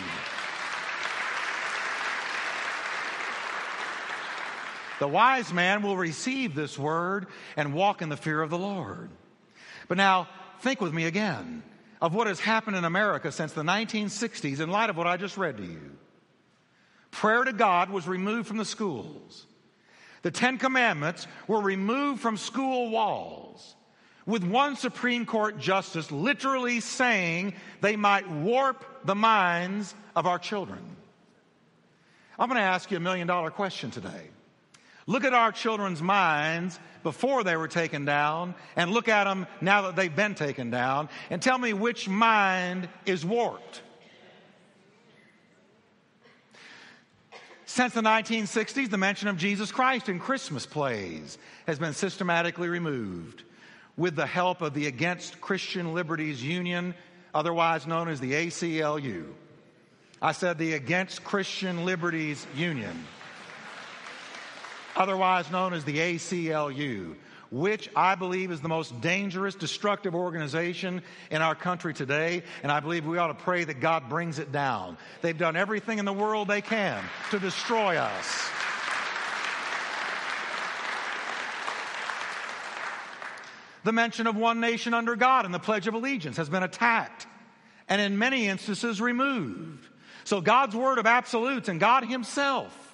The 4.99 5.09
wise 5.09 5.53
man 5.53 5.83
will 5.83 5.97
receive 5.97 6.55
this 6.55 6.79
word 6.79 7.27
and 7.57 7.73
walk 7.75 8.03
in 8.03 8.09
the 8.09 8.17
fear 8.17 8.43
of 8.43 8.51
the 8.51 8.59
Lord. 8.59 9.11
But 9.87 9.97
now, 9.97 10.29
think 10.61 10.81
with 10.81 10.93
me 10.93 11.05
again 11.05 11.63
of 12.01 12.15
what 12.15 12.27
has 12.27 12.41
happened 12.41 12.77
in 12.77 12.85
America 12.85 13.33
since 13.33 13.53
the 13.53 13.63
1960s 13.63 14.61
in 14.61 14.71
light 14.71 14.91
of 14.91 14.97
what 14.97 15.07
I 15.07 15.17
just 15.17 15.37
read 15.37 15.57
to 15.57 15.65
you. 15.65 15.97
Prayer 17.11 17.45
to 17.45 17.53
God 17.53 17.91
was 17.91 18.07
removed 18.07 18.47
from 18.47 18.59
the 18.59 18.65
schools. 18.65 19.47
The 20.23 20.31
Ten 20.31 20.59
Commandments 20.59 21.27
were 21.47 21.61
removed 21.61 22.21
from 22.21 22.37
school 22.37 22.91
walls, 22.91 23.75
with 24.27 24.45
one 24.45 24.77
Supreme 24.77 25.27
Court 25.27 25.59
justice 25.59 26.13
literally 26.13 26.81
saying 26.81 27.55
they 27.81 27.97
might 27.97 28.29
warp 28.29 28.85
the 29.05 29.15
minds 29.15 29.95
of 30.15 30.27
our 30.27 30.39
children. 30.39 30.81
I'm 32.39 32.49
going 32.49 32.61
to 32.61 32.67
ask 32.67 32.91
you 32.91 32.97
a 32.97 33.01
million 33.01 33.27
dollar 33.27 33.51
question 33.51 33.91
today. 33.91 34.29
Look 35.09 35.25
at 35.25 35.33
our 35.33 35.53
children's 35.53 36.03
minds 36.03 36.79
before 37.03 37.43
they 37.43 37.57
were 37.57 37.67
taken 37.67 38.05
down 38.05 38.55
and 38.77 38.91
look 38.91 39.09
at 39.09 39.25
them 39.25 39.47
now 39.63 39.83
that 39.83 39.97
they've 39.97 40.15
been 40.15 40.35
taken 40.35 40.71
down 40.71 41.09
and 41.31 41.41
tell 41.41 41.57
me 41.57 41.73
which 41.73 42.11
mind 42.11 42.91
is 43.07 43.25
warped. 43.25 43.81
Since 47.65 47.95
the 47.95 48.03
1960s, 48.03 48.91
the 48.91 48.99
mention 48.99 49.29
of 49.29 49.39
Jesus 49.39 49.73
Christ 49.73 50.11
in 50.11 50.21
Christmas 50.21 50.67
plays 50.67 51.39
has 51.67 51.79
been 51.79 51.95
systematically 51.95 52.69
removed 52.69 53.45
with 53.97 54.15
the 54.15 54.27
help 54.27 54.61
of 54.61 54.75
the 54.75 54.89
Against 54.89 55.41
Christian 55.41 55.95
Liberties 55.95 56.45
Union, 56.45 56.95
otherwise 57.35 57.87
known 57.87 58.09
as 58.09 58.21
the 58.21 58.33
ACLU. 58.33 59.25
I 60.21 60.33
said 60.33 60.59
the 60.59 60.75
Against 60.75 61.25
Christian 61.25 61.87
Liberties 61.87 62.47
Union 62.55 63.07
otherwise 64.99 65.51
known 65.51 65.73
as 65.73 65.85
the 65.85 65.97
ACLU, 65.99 67.15
which 67.51 67.89
I 67.97 68.17
believe 68.17 68.51
is 68.51 68.61
the 68.61 68.69
most 68.69 69.01
dangerous, 69.01 69.55
destructive 69.55 70.15
organization 70.15 71.03
in 71.31 71.41
our 71.41 71.55
country 71.55 71.95
today. 71.95 72.43
And 72.63 72.71
I 72.71 72.81
believe 72.81 73.07
we 73.07 73.17
ought 73.17 73.29
to 73.29 73.35
pray 73.35 73.65
that 73.65 73.81
God 73.81 74.09
brings 74.09 74.39
it 74.39 74.53
down. 74.53 74.99
They've 75.23 75.39
done 75.39 75.57
everything 75.57 75.99
in 75.99 76.05
the 76.05 76.13
world 76.13 76.49
they 76.49 76.61
can 76.61 77.03
to 77.31 77.39
destroy 77.39 77.97
us. 77.97 78.51
The 83.85 83.93
mention 83.93 84.27
of 84.27 84.37
one 84.37 84.61
nation 84.61 84.93
under 84.93 85.17
God 85.17 85.47
in 85.47 85.53
the 85.53 85.59
Pledge 85.59 85.87
of 85.87 85.95
Allegiance 85.95 86.37
has 86.37 86.51
been 86.51 86.65
attacked 86.65 87.27
and 87.89 88.01
in 88.03 88.19
many 88.19 88.49
instances 88.49 89.01
removed. 89.01 89.87
So 90.25 90.43
God's 90.43 90.77
word 90.77 90.99
of 90.99 91.07
absolutes 91.07 91.69
and 91.69 91.81
God 91.81 92.05
Himself 92.05 92.88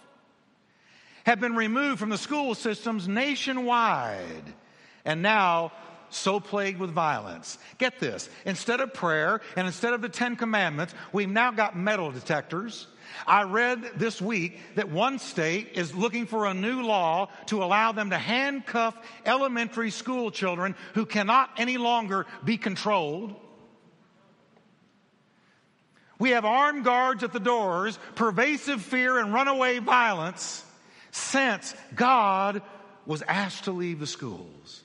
have 1.25 1.41
been 1.41 1.57
removed 1.57 1.99
from 1.99 2.11
the 2.11 2.19
school 2.19 2.55
systems 2.55 3.09
nationwide 3.09 4.55
and 5.05 5.23
now 5.23 5.73
so 6.11 6.39
plagued 6.39 6.79
with 6.79 6.91
violence. 6.91 7.59
Get 7.79 7.99
this 7.99 8.29
instead 8.45 8.81
of 8.81 8.95
prayer 8.95 9.41
and 9.57 9.67
instead 9.67 9.95
of 9.95 10.03
the 10.03 10.09
Ten 10.09 10.37
Commandments, 10.37 10.95
we've 11.13 11.29
now 11.29 11.51
got 11.51 11.77
metal 11.77 12.13
detectors. 12.13 12.87
I 13.27 13.43
read 13.43 13.83
this 13.97 14.21
week 14.21 14.59
that 14.77 14.91
one 14.91 15.19
state 15.19 15.73
is 15.75 15.95
looking 15.95 16.27
for 16.27 16.47
a 16.47 16.55
new 16.55 16.83
law 16.83 17.29
to 17.47 17.63
allow 17.63 17.93
them 17.93 18.11
to 18.11 18.19
handcuff 18.19 18.97
elementary 19.25 19.91
school 19.91 20.31
children 20.31 20.75
who 20.95 21.07
cannot 21.07 21.51
any 21.57 21.77
longer 21.77 22.27
be 22.45 22.57
controlled. 22.57 23.35
We 26.19 26.31
have 26.31 26.45
armed 26.45 26.85
guards 26.85 27.25
at 27.25 27.33
the 27.33 27.41
doors, 27.41 27.99
pervasive 28.15 28.81
fear 28.83 29.19
and 29.19 29.35
runaway 29.35 29.79
violence 29.81 30.65
since 31.15 31.77
God 31.95 32.61
was 33.07 33.23
asked 33.23 33.65
to 33.65 33.71
leave 33.71 34.01
the 34.01 34.07
schools. 34.07 34.83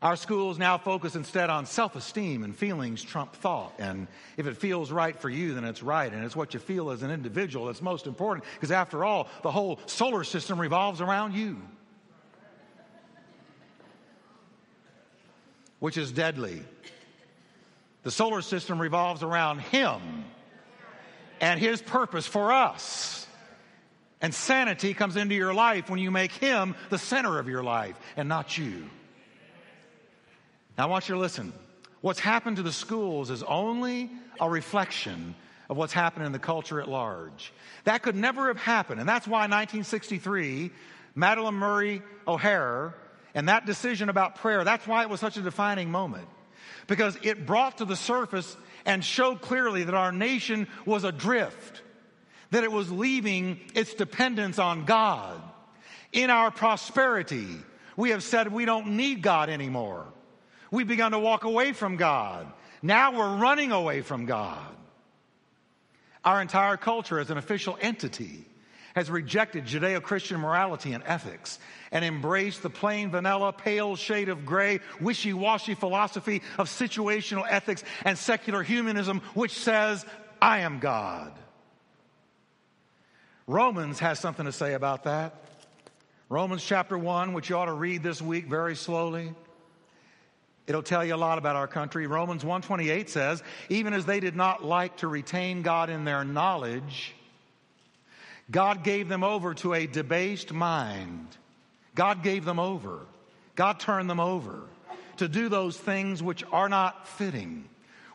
Our 0.00 0.16
schools 0.16 0.58
now 0.58 0.78
focus 0.78 1.14
instead 1.16 1.50
on 1.50 1.66
self 1.66 1.94
esteem 1.94 2.44
and 2.44 2.56
feelings 2.56 3.02
trump 3.02 3.34
thought. 3.34 3.74
And 3.78 4.06
if 4.38 4.46
it 4.46 4.56
feels 4.56 4.90
right 4.90 5.14
for 5.14 5.28
you, 5.28 5.52
then 5.52 5.64
it's 5.64 5.82
right. 5.82 6.10
And 6.10 6.24
it's 6.24 6.34
what 6.34 6.54
you 6.54 6.60
feel 6.60 6.90
as 6.90 7.02
an 7.02 7.10
individual 7.10 7.66
that's 7.66 7.82
most 7.82 8.06
important 8.06 8.46
because, 8.54 8.70
after 8.70 9.04
all, 9.04 9.28
the 9.42 9.50
whole 9.50 9.80
solar 9.84 10.24
system 10.24 10.58
revolves 10.58 11.02
around 11.02 11.34
you, 11.34 11.60
which 15.78 15.98
is 15.98 16.10
deadly. 16.10 16.62
The 18.04 18.10
solar 18.10 18.40
system 18.40 18.80
revolves 18.80 19.22
around 19.22 19.58
Him 19.60 20.24
and 21.40 21.60
His 21.60 21.82
purpose 21.82 22.26
for 22.26 22.52
us. 22.52 23.17
And 24.20 24.34
sanity 24.34 24.94
comes 24.94 25.16
into 25.16 25.34
your 25.34 25.54
life 25.54 25.88
when 25.88 26.00
you 26.00 26.10
make 26.10 26.32
Him 26.32 26.74
the 26.90 26.98
center 26.98 27.38
of 27.38 27.48
your 27.48 27.62
life 27.62 27.96
and 28.16 28.28
not 28.28 28.58
you. 28.58 28.90
Now, 30.76 30.84
I 30.84 30.86
want 30.86 31.08
you 31.08 31.14
to 31.14 31.20
listen. 31.20 31.52
What's 32.00 32.20
happened 32.20 32.56
to 32.56 32.62
the 32.62 32.72
schools 32.72 33.30
is 33.30 33.42
only 33.42 34.10
a 34.40 34.48
reflection 34.48 35.34
of 35.68 35.76
what's 35.76 35.92
happened 35.92 36.26
in 36.26 36.32
the 36.32 36.38
culture 36.38 36.80
at 36.80 36.88
large. 36.88 37.52
That 37.84 38.02
could 38.02 38.16
never 38.16 38.48
have 38.48 38.58
happened. 38.58 39.00
And 39.00 39.08
that's 39.08 39.26
why 39.26 39.40
1963, 39.40 40.70
Madalyn 41.16 41.54
Murray 41.54 42.02
O'Hair 42.26 42.94
and 43.34 43.48
that 43.48 43.66
decision 43.66 44.08
about 44.08 44.36
prayer, 44.36 44.64
that's 44.64 44.86
why 44.86 45.02
it 45.02 45.10
was 45.10 45.20
such 45.20 45.36
a 45.36 45.42
defining 45.42 45.90
moment. 45.90 46.28
Because 46.86 47.18
it 47.22 47.44
brought 47.46 47.78
to 47.78 47.84
the 47.84 47.96
surface 47.96 48.56
and 48.86 49.04
showed 49.04 49.42
clearly 49.42 49.84
that 49.84 49.94
our 49.94 50.12
nation 50.12 50.66
was 50.86 51.04
adrift 51.04 51.82
that 52.50 52.64
it 52.64 52.72
was 52.72 52.90
leaving 52.90 53.60
its 53.74 53.94
dependence 53.94 54.58
on 54.58 54.84
God. 54.84 55.40
In 56.12 56.30
our 56.30 56.50
prosperity, 56.50 57.48
we 57.96 58.10
have 58.10 58.22
said 58.22 58.52
we 58.52 58.64
don't 58.64 58.96
need 58.96 59.22
God 59.22 59.50
anymore. 59.50 60.06
We've 60.70 60.88
begun 60.88 61.12
to 61.12 61.18
walk 61.18 61.44
away 61.44 61.72
from 61.72 61.96
God. 61.96 62.46
Now 62.82 63.16
we're 63.16 63.36
running 63.36 63.72
away 63.72 64.02
from 64.02 64.26
God. 64.26 64.74
Our 66.24 66.40
entire 66.42 66.76
culture 66.76 67.18
as 67.18 67.30
an 67.30 67.38
official 67.38 67.78
entity 67.80 68.44
has 68.94 69.10
rejected 69.10 69.64
Judeo 69.64 70.02
Christian 70.02 70.40
morality 70.40 70.92
and 70.92 71.04
ethics 71.06 71.58
and 71.92 72.04
embraced 72.04 72.62
the 72.62 72.70
plain 72.70 73.10
vanilla, 73.10 73.52
pale 73.52 73.96
shade 73.96 74.28
of 74.28 74.44
gray, 74.44 74.80
wishy 75.00 75.32
washy 75.32 75.74
philosophy 75.74 76.42
of 76.58 76.68
situational 76.68 77.46
ethics 77.48 77.84
and 78.04 78.18
secular 78.18 78.62
humanism, 78.62 79.20
which 79.34 79.52
says, 79.52 80.04
I 80.42 80.60
am 80.60 80.80
God. 80.80 81.32
Romans 83.48 83.98
has 84.00 84.20
something 84.20 84.44
to 84.44 84.52
say 84.52 84.74
about 84.74 85.04
that. 85.04 85.34
Romans 86.28 86.62
chapter 86.62 86.98
1, 86.98 87.32
which 87.32 87.48
you 87.48 87.56
ought 87.56 87.64
to 87.64 87.72
read 87.72 88.02
this 88.02 88.20
week 88.20 88.46
very 88.46 88.76
slowly. 88.76 89.32
It'll 90.66 90.82
tell 90.82 91.02
you 91.02 91.14
a 91.14 91.16
lot 91.16 91.38
about 91.38 91.56
our 91.56 91.66
country. 91.66 92.06
Romans 92.06 92.44
128 92.44 93.08
says, 93.08 93.42
even 93.70 93.94
as 93.94 94.04
they 94.04 94.20
did 94.20 94.36
not 94.36 94.62
like 94.62 94.98
to 94.98 95.08
retain 95.08 95.62
God 95.62 95.88
in 95.88 96.04
their 96.04 96.24
knowledge, 96.24 97.14
God 98.50 98.84
gave 98.84 99.08
them 99.08 99.24
over 99.24 99.54
to 99.54 99.72
a 99.72 99.86
debased 99.86 100.52
mind. 100.52 101.34
God 101.94 102.22
gave 102.22 102.44
them 102.44 102.58
over. 102.58 103.06
God 103.54 103.80
turned 103.80 104.10
them 104.10 104.20
over 104.20 104.60
to 105.16 105.26
do 105.26 105.48
those 105.48 105.74
things 105.78 106.22
which 106.22 106.44
are 106.52 106.68
not 106.68 107.08
fitting 107.08 107.64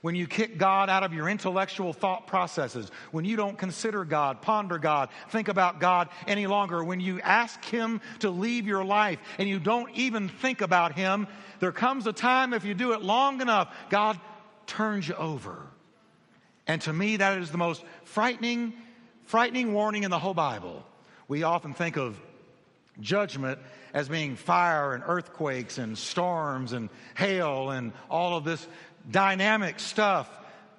when 0.03 0.15
you 0.15 0.27
kick 0.27 0.57
God 0.57 0.89
out 0.89 1.03
of 1.03 1.13
your 1.13 1.29
intellectual 1.29 1.93
thought 1.93 2.27
processes, 2.27 2.91
when 3.11 3.23
you 3.23 3.37
don't 3.37 3.57
consider 3.57 4.03
God, 4.03 4.41
ponder 4.41 4.77
God, 4.77 5.07
think 5.29 5.47
about 5.47 5.79
God 5.79 6.09
any 6.27 6.45
longer, 6.45 6.83
when 6.83 6.99
you 6.99 7.21
ask 7.21 7.63
Him 7.63 8.01
to 8.19 8.29
leave 8.29 8.67
your 8.67 8.83
life 8.83 9.17
and 9.39 9.47
you 9.47 9.59
don't 9.59 9.89
even 9.95 10.27
think 10.27 10.59
about 10.59 10.91
Him, 10.91 11.25
there 11.61 11.71
comes 11.71 12.05
a 12.05 12.11
time, 12.11 12.51
if 12.51 12.65
you 12.65 12.73
do 12.73 12.91
it 12.91 13.01
long 13.01 13.39
enough, 13.39 13.73
God 13.89 14.19
turns 14.67 15.07
you 15.07 15.15
over. 15.15 15.67
And 16.67 16.81
to 16.81 16.91
me, 16.91 17.15
that 17.15 17.37
is 17.37 17.49
the 17.49 17.57
most 17.57 17.81
frightening, 18.03 18.73
frightening 19.23 19.73
warning 19.73 20.03
in 20.03 20.11
the 20.11 20.19
whole 20.19 20.33
Bible. 20.33 20.85
We 21.29 21.43
often 21.43 21.73
think 21.73 21.95
of 21.95 22.19
judgment 22.99 23.57
as 23.93 24.10
being 24.10 24.36
fire 24.36 24.93
and 24.93 25.03
earthquakes 25.06 25.77
and 25.77 25.97
storms 25.97 26.73
and 26.73 26.89
hail 27.15 27.69
and 27.69 27.93
all 28.10 28.36
of 28.36 28.43
this 28.43 28.67
dynamic 29.10 29.79
stuff. 29.79 30.29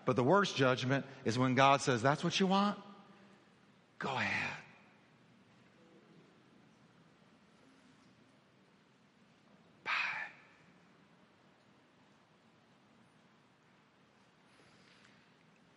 But 0.04 0.16
the 0.16 0.24
worst 0.24 0.56
judgment 0.56 1.06
is 1.24 1.38
when 1.38 1.54
God 1.54 1.80
says, 1.80 2.02
That's 2.02 2.24
what 2.24 2.38
you 2.38 2.46
want? 2.46 2.78
Go 3.98 4.10
ahead. 4.10 4.58
Bye. 9.84 9.90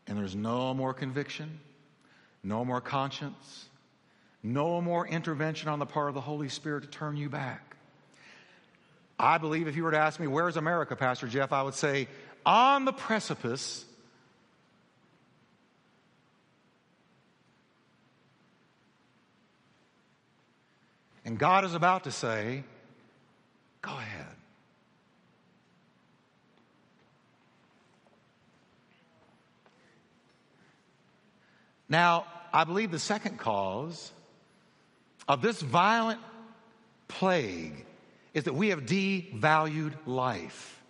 And 0.07 0.17
there's 0.17 0.35
no 0.35 0.73
more 0.73 0.93
conviction, 0.93 1.59
no 2.43 2.65
more 2.65 2.81
conscience, 2.81 3.66
no 4.53 4.81
more 4.81 5.07
intervention 5.07 5.69
on 5.69 5.79
the 5.79 5.85
part 5.85 6.09
of 6.09 6.15
the 6.15 6.21
Holy 6.21 6.49
Spirit 6.49 6.83
to 6.83 6.89
turn 6.89 7.17
you 7.17 7.29
back. 7.29 7.75
I 9.19 9.37
believe 9.37 9.67
if 9.67 9.75
you 9.75 9.83
were 9.83 9.91
to 9.91 9.99
ask 9.99 10.19
me, 10.19 10.27
Where's 10.27 10.57
America, 10.57 10.95
Pastor 10.95 11.27
Jeff? 11.27 11.51
I 11.51 11.63
would 11.63 11.73
say, 11.73 12.07
on 12.45 12.85
the 12.85 12.93
precipice 12.93 13.85
And 21.27 21.37
God 21.37 21.65
is 21.65 21.73
about 21.73 22.05
to 22.05 22.11
say, 22.11 22.63
Go 23.81 23.91
ahead. 23.91 24.25
Now, 31.89 32.25
I 32.53 32.63
believe 32.63 32.91
the 32.91 32.99
second 32.99 33.39
cause 33.39 34.13
of 35.27 35.41
this 35.41 35.61
violent 35.61 36.19
plague 37.07 37.85
is 38.33 38.45
that 38.45 38.53
we 38.53 38.69
have 38.69 38.85
devalued 38.85 39.93
life. 40.05 40.81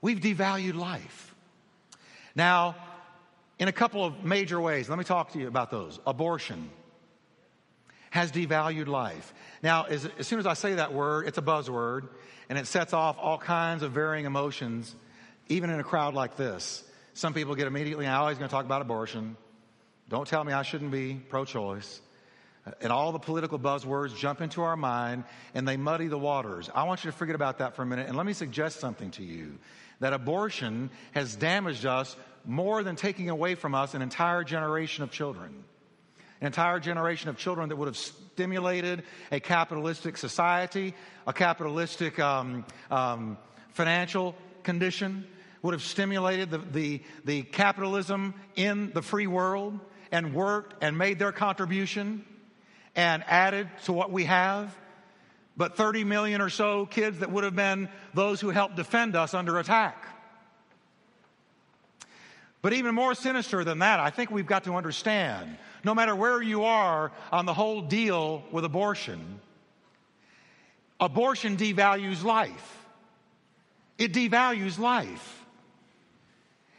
We've 0.00 0.20
devalued 0.20 0.74
life. 0.74 1.34
Now, 2.34 2.76
in 3.58 3.68
a 3.68 3.72
couple 3.72 4.04
of 4.04 4.24
major 4.24 4.60
ways, 4.60 4.88
let 4.88 4.98
me 4.98 5.04
talk 5.04 5.32
to 5.32 5.38
you 5.38 5.48
about 5.48 5.70
those. 5.70 5.98
Abortion 6.06 6.68
has 8.10 8.30
devalued 8.30 8.86
life. 8.86 9.32
Now, 9.62 9.84
as, 9.84 10.08
as, 10.18 10.26
soon 10.26 10.38
as 10.38 10.46
I 10.46 10.54
say 10.54 10.74
that 10.74 10.92
word, 10.92 11.26
it's 11.26 11.38
a 11.38 11.42
buzzword, 11.42 12.08
and 12.48 12.58
it 12.58 12.66
sets 12.66 12.92
off 12.92 13.16
all 13.18 13.38
kinds 13.38 13.82
of 13.82 13.92
varying 13.92 14.24
emotions, 14.24 14.94
even 15.48 15.70
in 15.70 15.80
a 15.80 15.84
crowd 15.84 16.14
like 16.14 16.36
this. 16.36 16.84
Some 17.14 17.32
people 17.32 17.54
get 17.54 17.66
immediately, 17.66 18.06
I'm 18.06 18.20
always 18.20 18.38
going 18.38 18.48
to 18.48 18.52
talk 18.52 18.64
about 18.64 18.82
abortion. 18.82 19.36
Don't 20.08 20.28
tell 20.28 20.44
me 20.44 20.52
I 20.52 20.62
shouldn't 20.62 20.90
be 20.90 21.14
pro 21.14 21.44
choice. 21.44 22.00
And 22.80 22.90
all 22.90 23.12
the 23.12 23.18
political 23.18 23.58
buzzwords 23.58 24.16
jump 24.16 24.40
into 24.40 24.62
our 24.62 24.76
mind 24.76 25.24
and 25.54 25.68
they 25.68 25.76
muddy 25.76 26.08
the 26.08 26.18
waters. 26.18 26.70
I 26.74 26.84
want 26.84 27.04
you 27.04 27.10
to 27.10 27.16
forget 27.16 27.34
about 27.34 27.58
that 27.58 27.76
for 27.76 27.82
a 27.82 27.86
minute, 27.86 28.08
and 28.08 28.16
let 28.16 28.24
me 28.24 28.32
suggest 28.32 28.80
something 28.80 29.10
to 29.12 29.22
you 29.22 29.58
that 30.00 30.12
abortion 30.12 30.90
has 31.12 31.36
damaged 31.36 31.86
us 31.86 32.16
more 32.44 32.82
than 32.82 32.96
taking 32.96 33.30
away 33.30 33.54
from 33.54 33.74
us 33.74 33.94
an 33.94 34.02
entire 34.02 34.44
generation 34.44 35.04
of 35.04 35.10
children. 35.10 35.64
An 36.40 36.46
entire 36.46 36.80
generation 36.80 37.30
of 37.30 37.36
children 37.36 37.68
that 37.68 37.76
would 37.76 37.88
have 37.88 37.96
stimulated 37.96 39.02
a 39.30 39.40
capitalistic 39.40 40.16
society, 40.16 40.94
a 41.26 41.32
capitalistic 41.32 42.18
um, 42.18 42.64
um, 42.90 43.38
financial 43.70 44.34
condition, 44.62 45.26
would 45.62 45.72
have 45.72 45.82
stimulated 45.82 46.50
the, 46.50 46.58
the, 46.58 47.02
the 47.24 47.42
capitalism 47.42 48.34
in 48.56 48.90
the 48.92 49.00
free 49.00 49.26
world 49.26 49.78
and 50.12 50.34
worked 50.34 50.82
and 50.82 50.98
made 50.98 51.18
their 51.18 51.32
contribution 51.32 52.24
and 52.96 53.24
added 53.26 53.68
to 53.84 53.92
what 53.92 54.10
we 54.10 54.24
have 54.24 54.74
but 55.56 55.76
30 55.76 56.04
million 56.04 56.40
or 56.40 56.48
so 56.48 56.86
kids 56.86 57.20
that 57.20 57.30
would 57.30 57.44
have 57.44 57.56
been 57.56 57.88
those 58.12 58.40
who 58.40 58.50
helped 58.50 58.76
defend 58.76 59.14
us 59.14 59.34
under 59.34 59.58
attack. 59.58 59.96
But 62.62 62.72
even 62.72 62.94
more 62.94 63.14
sinister 63.14 63.62
than 63.62 63.80
that, 63.80 64.00
I 64.00 64.10
think 64.10 64.30
we've 64.30 64.46
got 64.46 64.64
to 64.64 64.74
understand 64.74 65.56
no 65.84 65.94
matter 65.94 66.16
where 66.16 66.40
you 66.40 66.64
are 66.64 67.12
on 67.30 67.44
the 67.44 67.54
whole 67.54 67.82
deal 67.82 68.42
with 68.50 68.64
abortion, 68.64 69.40
abortion 70.98 71.56
devalues 71.56 72.24
life. 72.24 72.86
It 73.98 74.12
devalues 74.12 74.78
life. 74.78 75.44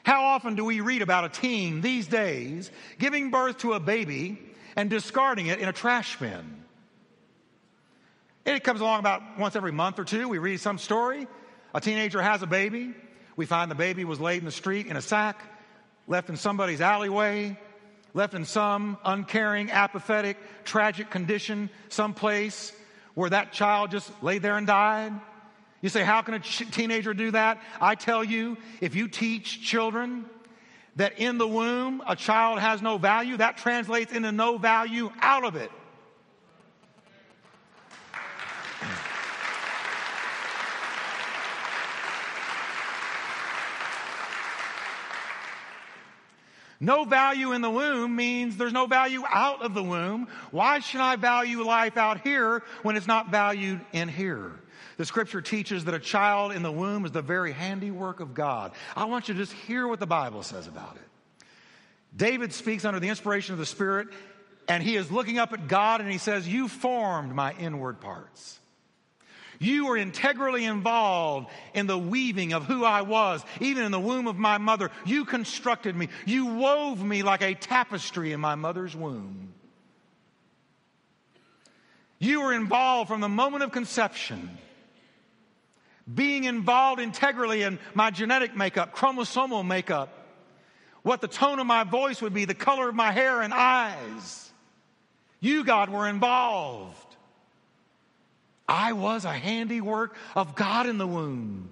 How 0.04 0.24
often 0.24 0.56
do 0.56 0.66
we 0.66 0.82
read 0.82 1.02
about 1.02 1.24
a 1.24 1.30
teen 1.30 1.82
these 1.82 2.08
days 2.08 2.72
giving 3.00 3.30
birth 3.30 3.60
to 3.60 3.74
a 3.74 3.80
baby 3.80 4.40
and 4.76 4.90
discarding 4.90 5.48
it 5.48 5.60
in 5.60 5.68
a 5.68 5.74
trash 5.74 6.18
bin? 6.20 6.64
And 8.46 8.56
it 8.56 8.64
comes 8.64 8.82
along 8.82 9.00
about 9.00 9.40
once 9.40 9.56
every 9.56 9.72
month 9.72 9.98
or 9.98 10.04
two. 10.04 10.30
We 10.30 10.38
read 10.38 10.60
some 10.60 10.78
story. 10.78 11.28
A 11.74 11.82
teenager 11.82 12.22
has 12.22 12.42
a 12.42 12.48
baby. 12.48 12.94
We 13.36 13.46
find 13.46 13.70
the 13.70 13.76
baby 13.76 14.06
was 14.06 14.20
laid 14.20 14.40
in 14.40 14.46
the 14.46 14.52
street 14.52 14.86
in 14.88 14.96
a 14.96 15.02
sack, 15.02 15.42
left 16.08 16.30
in 16.30 16.38
somebody's 16.38 16.80
alleyway, 16.80 17.58
left 18.14 18.34
in 18.34 18.46
some 18.46 18.98
uncaring, 19.04 19.72
apathetic, 19.72 20.38
tragic 20.64 21.10
condition, 21.10 21.70
someplace 21.90 22.72
where 23.16 23.30
that 23.30 23.52
child 23.52 23.92
just 23.92 24.12
lay 24.24 24.38
there 24.38 24.58
and 24.58 24.68
died. 24.68 25.14
You 25.82 25.90
say, 25.90 26.04
How 26.04 26.22
can 26.22 26.36
a 26.36 26.40
ch- 26.40 26.70
teenager 26.72 27.14
do 27.14 27.32
that? 27.32 27.62
I 27.82 27.96
tell 27.96 28.24
you, 28.24 28.58
if 28.80 28.96
you 28.96 29.08
teach 29.08 29.62
children 29.62 30.26
that 30.96 31.20
in 31.20 31.38
the 31.38 31.48
womb 31.48 32.02
a 32.08 32.16
child 32.16 32.60
has 32.60 32.82
no 32.82 32.98
value, 32.98 33.38
that 33.38 33.58
translates 33.58 34.12
into 34.12 34.32
no 34.32 34.58
value 34.58 35.12
out 35.22 35.44
of 35.44 35.56
it. 35.56 35.72
No 46.80 47.06
value 47.06 47.54
in 47.54 47.62
the 47.62 47.70
womb 47.70 48.16
means 48.16 48.58
there's 48.58 48.74
no 48.74 48.86
value 48.86 49.24
out 49.30 49.62
of 49.62 49.74
the 49.74 49.84
womb. 49.84 50.28
Why 50.52 50.80
should 50.80 51.00
I 51.02 51.16
value 51.16 51.64
life 51.64 51.98
out 51.98 52.22
here 52.22 52.64
when 52.84 52.96
it's 52.96 53.08
not 53.08 53.32
valued 53.32 53.80
in 53.94 54.10
here? 54.10 54.52
The 54.98 55.06
scripture 55.06 55.42
teaches 55.42 55.86
that 55.86 55.94
a 55.94 56.00
child 56.00 56.54
in 56.54 56.64
the 56.64 56.72
womb 56.72 57.06
is 57.06 57.12
the 57.12 57.22
very 57.22 57.52
handiwork 57.52 58.20
of 58.20 58.34
God. 58.34 58.72
I 58.96 59.06
want 59.06 59.28
you 59.28 59.34
to 59.34 59.40
just 59.40 59.54
hear 59.54 59.88
what 59.88 60.00
the 60.00 60.08
Bible 60.08 60.44
says 60.44 60.68
about 60.68 60.96
it. 60.96 61.46
David 62.16 62.54
speaks 62.54 62.86
under 62.86 63.00
the 63.00 63.10
inspiration 63.10 63.54
of 63.54 63.60
the 63.60 63.66
Spirit, 63.66 64.08
and 64.68 64.82
he 64.82 64.96
is 64.96 65.12
looking 65.12 65.38
up 65.38 65.52
at 65.52 65.68
God 65.68 66.00
and 66.00 66.10
he 66.10 66.18
says, 66.18 66.48
You 66.48 66.68
formed 66.68 67.34
my 67.34 67.54
inward 67.60 68.00
parts. 68.00 68.60
You 69.60 69.88
were 69.88 69.98
integrally 69.98 70.66
involved 70.66 71.48
in 71.74 71.88
the 71.88 71.98
weaving 71.98 72.54
of 72.54 72.66
who 72.66 72.84
I 72.84 73.02
was, 73.02 73.44
even 73.62 73.84
in 73.84 73.92
the 73.92 74.00
womb 74.00 74.28
of 74.28 74.38
my 74.38 74.58
mother. 74.58 74.92
You 75.06 75.26
constructed 75.26 75.96
me. 75.96 76.10
You 76.26 76.46
wove 76.46 77.04
me 77.04 77.24
like 77.24 77.42
a 77.42 77.54
tapestry 77.54 78.32
in 78.34 78.40
my 78.40 78.56
mother's 78.56 78.96
womb. 78.96 79.54
You 82.20 82.42
were 82.42 82.54
involved 82.54 83.10
from 83.10 83.22
the 83.22 83.30
moment 83.30 83.64
of 83.64 83.72
conception, 83.72 84.58
being 86.14 86.44
involved 86.44 87.02
integrally 87.02 87.64
in 87.64 87.80
my 87.94 88.12
genetic 88.12 88.56
makeup, 88.56 88.96
chromosomal 88.96 89.66
makeup, 89.66 90.10
what 91.02 91.22
the 91.22 91.28
tone 91.28 91.60
of 91.60 91.68
my 91.68 91.84
voice 91.84 92.22
would 92.22 92.34
be, 92.34 92.46
the 92.46 92.54
color 92.54 92.90
of 92.90 92.96
my 92.96 93.12
hair 93.12 93.42
and 93.42 93.54
eyes. 93.54 94.52
You, 95.40 95.64
God, 95.64 95.90
were 95.90 96.08
involved. 96.08 97.16
I 98.68 98.94
was 98.94 99.26
a 99.26 99.34
handiwork 99.34 100.16
of 100.36 100.56
God 100.56 100.88
in 100.88 100.98
the 100.98 101.08
womb. 101.08 101.70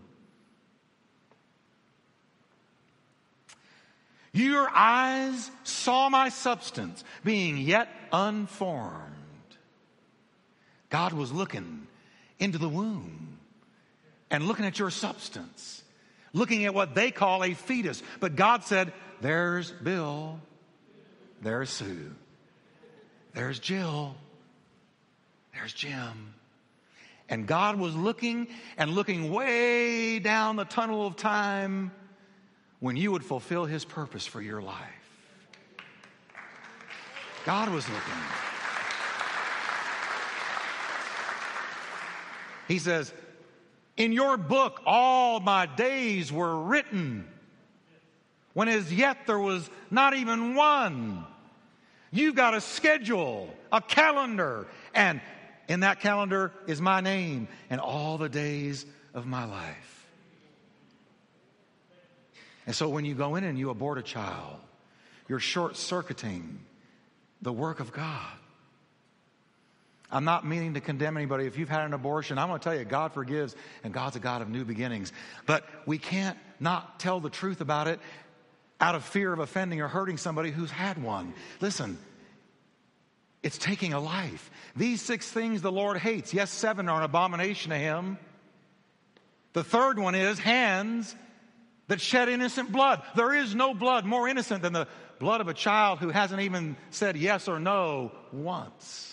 Your 4.31 4.67
eyes 4.73 5.51
saw 5.63 6.09
my 6.09 6.29
substance 6.29 7.03
being 7.23 7.57
yet 7.57 7.87
unformed. 8.11 9.13
God 10.89 11.13
was 11.13 11.31
looking 11.31 11.87
into 12.39 12.57
the 12.57 12.69
womb 12.69 13.22
and 14.33 14.47
looking 14.47 14.65
at 14.65 14.79
your 14.79 14.89
substance, 14.89 15.83
looking 16.33 16.65
at 16.65 16.73
what 16.73 16.95
they 16.95 17.11
call 17.11 17.43
a 17.43 17.53
fetus. 17.53 18.01
But 18.19 18.35
God 18.35 18.63
said, 18.63 18.91
There's 19.21 19.69
Bill, 19.71 20.41
there's 21.41 21.69
Sue, 21.69 22.11
there's 23.35 23.59
Jill, 23.59 24.15
there's 25.53 25.71
Jim. 25.71 26.33
And 27.29 27.47
God 27.47 27.79
was 27.79 27.95
looking 27.95 28.47
and 28.75 28.91
looking 28.91 29.31
way 29.31 30.19
down 30.19 30.55
the 30.55 30.65
tunnel 30.65 31.07
of 31.07 31.15
time 31.15 31.91
when 32.79 32.97
you 32.97 33.11
would 33.11 33.23
fulfill 33.23 33.65
His 33.65 33.85
purpose 33.85 34.25
for 34.25 34.41
your 34.41 34.61
life. 34.61 34.77
God 37.45 37.69
was 37.69 37.87
looking. 37.87 38.13
He 42.67 42.79
says, 42.79 43.13
In 43.95 44.11
your 44.11 44.37
book, 44.37 44.81
all 44.85 45.39
my 45.39 45.65
days 45.65 46.31
were 46.31 46.63
written, 46.63 47.27
when 48.53 48.67
as 48.67 48.91
yet 48.91 49.27
there 49.27 49.39
was 49.39 49.69
not 49.91 50.13
even 50.15 50.55
one. 50.55 51.25
You've 52.11 52.35
got 52.35 52.53
a 52.53 52.61
schedule, 52.61 53.53
a 53.71 53.81
calendar, 53.81 54.67
and 54.93 55.21
in 55.67 55.79
that 55.81 55.99
calendar 55.99 56.51
is 56.67 56.79
my 56.79 57.01
name 57.01 57.47
and 57.69 57.81
all 57.81 58.17
the 58.17 58.29
days 58.29 58.85
of 59.13 59.25
my 59.25 59.45
life. 59.45 60.07
And 62.65 62.75
so 62.75 62.89
when 62.89 63.05
you 63.05 63.15
go 63.15 63.35
in 63.35 63.43
and 63.43 63.57
you 63.57 63.69
abort 63.69 63.97
a 63.97 64.03
child, 64.03 64.57
you're 65.27 65.39
short 65.39 65.75
circuiting 65.75 66.59
the 67.41 67.51
work 67.51 67.79
of 67.79 67.91
God. 67.91 68.37
I'm 70.13 70.25
not 70.25 70.45
meaning 70.45 70.75
to 70.75 70.79
condemn 70.79 71.17
anybody. 71.17 71.47
If 71.47 71.57
you've 71.57 71.69
had 71.69 71.85
an 71.85 71.93
abortion, 71.93 72.37
I'm 72.37 72.47
going 72.47 72.59
to 72.59 72.63
tell 72.63 72.77
you, 72.77 72.85
God 72.85 73.13
forgives 73.13 73.55
and 73.83 73.91
God's 73.91 74.15
a 74.15 74.19
God 74.19 74.43
of 74.43 74.49
new 74.49 74.63
beginnings. 74.63 75.11
But 75.47 75.67
we 75.87 75.97
can't 75.97 76.37
not 76.59 76.99
tell 76.99 77.19
the 77.19 77.31
truth 77.31 77.61
about 77.61 77.87
it 77.87 77.99
out 78.79 78.93
of 78.93 79.03
fear 79.03 79.33
of 79.33 79.39
offending 79.39 79.81
or 79.81 79.87
hurting 79.87 80.17
somebody 80.17 80.51
who's 80.51 80.69
had 80.69 81.01
one. 81.01 81.33
Listen, 81.61 81.97
it's 83.41 83.57
taking 83.57 83.93
a 83.93 83.99
life. 83.99 84.51
These 84.75 85.01
six 85.01 85.29
things 85.29 85.63
the 85.63 85.71
Lord 85.71 85.97
hates. 85.97 86.31
Yes, 86.31 86.51
seven 86.51 86.89
are 86.89 86.99
an 86.99 87.03
abomination 87.03 87.71
to 87.71 87.77
him. 87.77 88.19
The 89.53 89.63
third 89.63 89.97
one 89.97 90.13
is 90.13 90.37
hands 90.37 91.15
that 91.87 91.99
shed 91.99 92.29
innocent 92.29 92.71
blood. 92.71 93.01
There 93.15 93.33
is 93.33 93.55
no 93.55 93.73
blood 93.73 94.05
more 94.05 94.27
innocent 94.27 94.61
than 94.61 94.73
the 94.73 94.87
blood 95.17 95.41
of 95.41 95.47
a 95.47 95.53
child 95.55 95.97
who 95.97 96.09
hasn't 96.09 96.41
even 96.41 96.77
said 96.91 97.17
yes 97.17 97.47
or 97.47 97.59
no 97.59 98.11
once. 98.31 99.12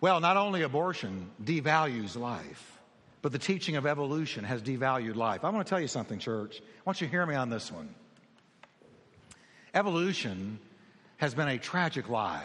Well, 0.00 0.20
not 0.20 0.36
only 0.36 0.62
abortion 0.62 1.30
devalues 1.42 2.16
life, 2.16 2.78
but 3.20 3.32
the 3.32 3.38
teaching 3.38 3.76
of 3.76 3.86
evolution 3.86 4.44
has 4.44 4.62
devalued 4.62 5.16
life. 5.16 5.44
I 5.44 5.50
want 5.50 5.66
to 5.66 5.68
tell 5.68 5.80
you 5.80 5.88
something, 5.88 6.18
church. 6.18 6.60
I 6.60 6.82
want 6.84 7.00
you 7.00 7.08
to 7.08 7.10
hear 7.10 7.26
me 7.26 7.34
on 7.34 7.50
this 7.50 7.72
one. 7.72 7.94
Evolution 9.74 10.60
has 11.16 11.34
been 11.34 11.48
a 11.48 11.58
tragic 11.58 12.08
lie. 12.08 12.44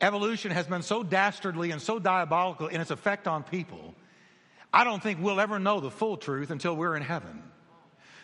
Evolution 0.00 0.50
has 0.50 0.66
been 0.66 0.82
so 0.82 1.02
dastardly 1.02 1.70
and 1.70 1.80
so 1.80 1.98
diabolical 1.98 2.66
in 2.66 2.80
its 2.80 2.90
effect 2.90 3.26
on 3.26 3.42
people, 3.42 3.94
I 4.72 4.84
don't 4.84 5.02
think 5.02 5.20
we'll 5.22 5.40
ever 5.40 5.58
know 5.58 5.80
the 5.80 5.90
full 5.90 6.16
truth 6.16 6.50
until 6.50 6.76
we're 6.76 6.96
in 6.96 7.02
heaven. 7.02 7.42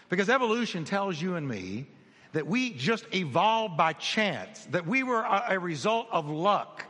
Because 0.09 0.29
evolution 0.29 0.85
tells 0.85 1.21
you 1.21 1.37
and 1.37 1.49
me 1.49 1.87
that 2.33 2.47
we 2.47 2.71
just 2.71 3.05
evolved 3.15 3.77
by 3.77 3.93
chance, 3.93 4.65
that 4.71 4.87
we 4.87 5.03
were 5.03 5.23
a, 5.23 5.59
result 5.59 6.09
of 6.11 6.29
luck, 6.29 6.85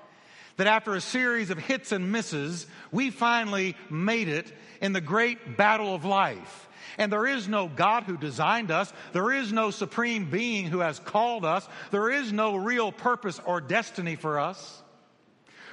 that 0.56 0.66
after 0.66 0.94
a 0.94 1.00
series 1.00 1.50
of 1.50 1.58
hits 1.58 1.92
and 1.92 2.12
misses, 2.12 2.66
we 2.90 3.10
finally 3.10 3.76
made 3.90 4.28
it 4.28 4.52
in 4.80 4.92
the 4.92 5.00
great 5.00 5.56
battle 5.56 5.94
of 5.94 6.04
life. 6.04 6.68
And 6.98 7.12
there 7.12 7.26
is 7.26 7.48
no 7.48 7.68
God 7.68 8.04
who 8.04 8.16
designed 8.16 8.70
us. 8.70 8.92
There 9.12 9.32
is 9.32 9.52
no 9.52 9.70
supreme 9.70 10.30
being 10.30 10.66
who 10.66 10.80
has 10.80 10.98
called 10.98 11.44
us. 11.44 11.66
There 11.90 12.10
is 12.10 12.32
no 12.32 12.56
real 12.56 12.92
purpose 12.92 13.40
or 13.44 13.60
destiny 13.60 14.16
for 14.16 14.38
us. 14.38 14.82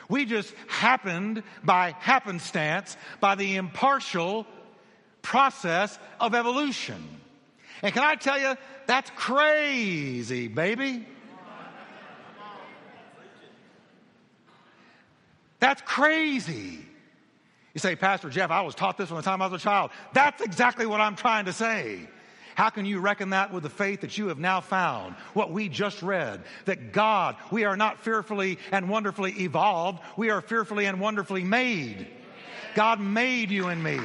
We 0.07 0.25
just 0.25 0.53
happened 0.67 1.43
by 1.63 1.93
happenstance, 1.99 2.97
by 3.19 3.35
the 3.35 3.57
impartial 3.57 4.47
process 5.21 5.99
of 6.19 6.33
evolution. 6.33 7.18
And 7.81 7.93
can 7.93 8.03
I 8.03 8.15
tell 8.15 8.39
you, 8.39 8.55
that's 8.87 9.09
crazy, 9.15 10.47
baby. 10.47 11.05
That's 15.59 15.81
crazy. 15.81 16.79
You 17.73 17.79
say, 17.79 17.95
Pastor 17.95 18.29
Jeff, 18.29 18.49
I 18.49 18.61
was 18.61 18.75
taught 18.75 18.97
this 18.97 19.09
from 19.09 19.17
the 19.17 19.23
time 19.23 19.41
I 19.41 19.47
was 19.47 19.61
a 19.61 19.63
child. 19.63 19.91
That's 20.13 20.41
exactly 20.41 20.85
what 20.85 21.01
I'm 21.01 21.15
trying 21.15 21.45
to 21.45 21.53
say. 21.53 22.07
How 22.55 22.69
can 22.69 22.85
you 22.85 22.99
reckon 22.99 23.29
that 23.29 23.53
with 23.53 23.63
the 23.63 23.69
faith 23.69 24.01
that 24.01 24.17
you 24.17 24.27
have 24.27 24.39
now 24.39 24.59
found? 24.59 25.15
What 25.33 25.51
we 25.51 25.69
just 25.69 26.01
read 26.01 26.43
that 26.65 26.91
God, 26.91 27.37
we 27.51 27.63
are 27.63 27.77
not 27.77 27.99
fearfully 27.99 28.57
and 28.71 28.89
wonderfully 28.89 29.31
evolved, 29.39 30.01
we 30.17 30.29
are 30.29 30.41
fearfully 30.41 30.85
and 30.85 30.99
wonderfully 30.99 31.43
made. 31.43 32.07
God 32.75 32.99
made 32.99 33.49
you 33.49 33.67
and 33.67 33.81
me. 33.81 33.99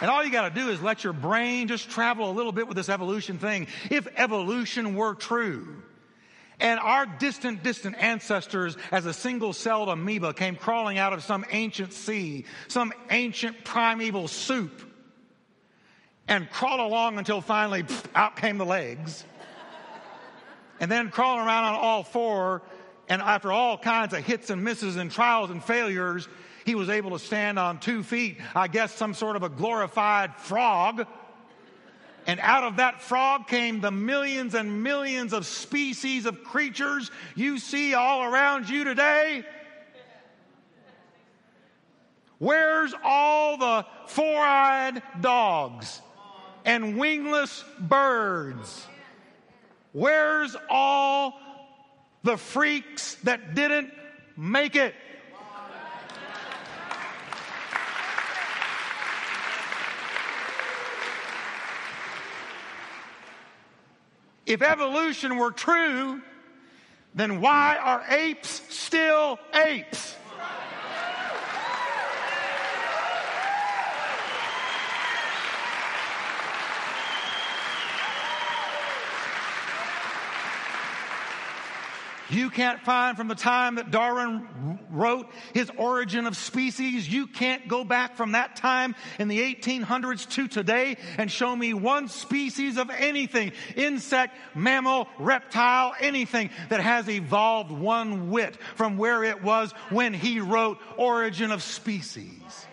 And 0.00 0.10
all 0.10 0.22
you 0.24 0.30
got 0.30 0.52
to 0.52 0.60
do 0.60 0.68
is 0.68 0.82
let 0.82 1.04
your 1.04 1.12
brain 1.12 1.68
just 1.68 1.88
travel 1.88 2.30
a 2.30 2.32
little 2.32 2.52
bit 2.52 2.68
with 2.68 2.76
this 2.76 2.88
evolution 2.88 3.38
thing. 3.38 3.66
If 3.90 4.06
evolution 4.16 4.94
were 4.94 5.14
true, 5.14 5.82
and 6.60 6.80
our 6.80 7.06
distant, 7.06 7.62
distant 7.62 7.96
ancestors, 8.02 8.76
as 8.90 9.06
a 9.06 9.12
single 9.12 9.52
celled 9.52 9.88
amoeba, 9.88 10.32
came 10.32 10.56
crawling 10.56 10.98
out 10.98 11.12
of 11.12 11.22
some 11.22 11.44
ancient 11.50 11.92
sea, 11.92 12.44
some 12.68 12.92
ancient 13.10 13.64
primeval 13.64 14.28
soup, 14.28 14.82
and 16.28 16.50
crawled 16.50 16.80
along 16.80 17.18
until 17.18 17.40
finally 17.40 17.84
out 18.14 18.36
came 18.36 18.58
the 18.58 18.66
legs. 18.66 19.24
and 20.80 20.90
then 20.90 21.10
crawling 21.10 21.46
around 21.46 21.64
on 21.64 21.74
all 21.74 22.02
four, 22.02 22.62
and 23.08 23.22
after 23.22 23.52
all 23.52 23.76
kinds 23.78 24.14
of 24.14 24.24
hits 24.24 24.50
and 24.50 24.64
misses 24.64 24.96
and 24.96 25.10
trials 25.10 25.50
and 25.50 25.62
failures, 25.62 26.26
he 26.66 26.74
was 26.74 26.90
able 26.90 27.12
to 27.12 27.18
stand 27.18 27.58
on 27.58 27.78
two 27.78 28.02
feet. 28.02 28.38
I 28.54 28.68
guess 28.68 28.92
some 28.92 29.14
sort 29.14 29.36
of 29.36 29.42
a 29.42 29.48
glorified 29.48 30.36
frog 30.36 31.06
and 32.26 32.40
out 32.40 32.64
of 32.64 32.76
that 32.76 33.00
frog 33.00 33.46
came 33.46 33.80
the 33.80 33.92
millions 33.92 34.54
and 34.54 34.82
millions 34.82 35.32
of 35.32 35.46
species 35.46 36.26
of 36.26 36.42
creatures 36.42 37.10
you 37.36 37.58
see 37.58 37.94
all 37.94 38.24
around 38.24 38.68
you 38.68 38.82
today. 38.82 39.44
Where's 42.38 42.92
all 43.02 43.56
the 43.56 43.86
four 44.06 44.42
eyed 44.42 45.02
dogs 45.20 46.02
and 46.64 46.98
wingless 46.98 47.64
birds? 47.78 48.86
Where's 49.92 50.56
all 50.68 51.38
the 52.24 52.36
freaks 52.36 53.14
that 53.22 53.54
didn't 53.54 53.92
make 54.36 54.74
it? 54.74 54.94
If 64.46 64.62
evolution 64.62 65.36
were 65.36 65.50
true, 65.50 66.22
then 67.14 67.40
why 67.40 67.76
are 67.82 68.04
apes 68.08 68.62
still 68.68 69.38
apes? 69.54 70.15
You 82.30 82.50
can't 82.50 82.80
find 82.80 83.16
from 83.16 83.28
the 83.28 83.34
time 83.34 83.76
that 83.76 83.90
Darwin 83.90 84.78
wrote 84.90 85.30
his 85.54 85.70
Origin 85.76 86.26
of 86.26 86.36
Species, 86.36 87.08
you 87.08 87.26
can't 87.26 87.68
go 87.68 87.84
back 87.84 88.16
from 88.16 88.32
that 88.32 88.56
time 88.56 88.94
in 89.18 89.28
the 89.28 89.38
1800s 89.54 90.28
to 90.30 90.48
today 90.48 90.96
and 91.18 91.30
show 91.30 91.54
me 91.54 91.74
one 91.74 92.08
species 92.08 92.78
of 92.78 92.90
anything, 92.90 93.52
insect, 93.76 94.36
mammal, 94.54 95.08
reptile, 95.18 95.94
anything 96.00 96.50
that 96.68 96.80
has 96.80 97.08
evolved 97.08 97.70
one 97.70 98.30
whit 98.30 98.56
from 98.74 98.98
where 98.98 99.22
it 99.22 99.42
was 99.42 99.72
when 99.90 100.12
he 100.12 100.40
wrote 100.40 100.78
Origin 100.96 101.52
of 101.52 101.62
Species 101.62 102.66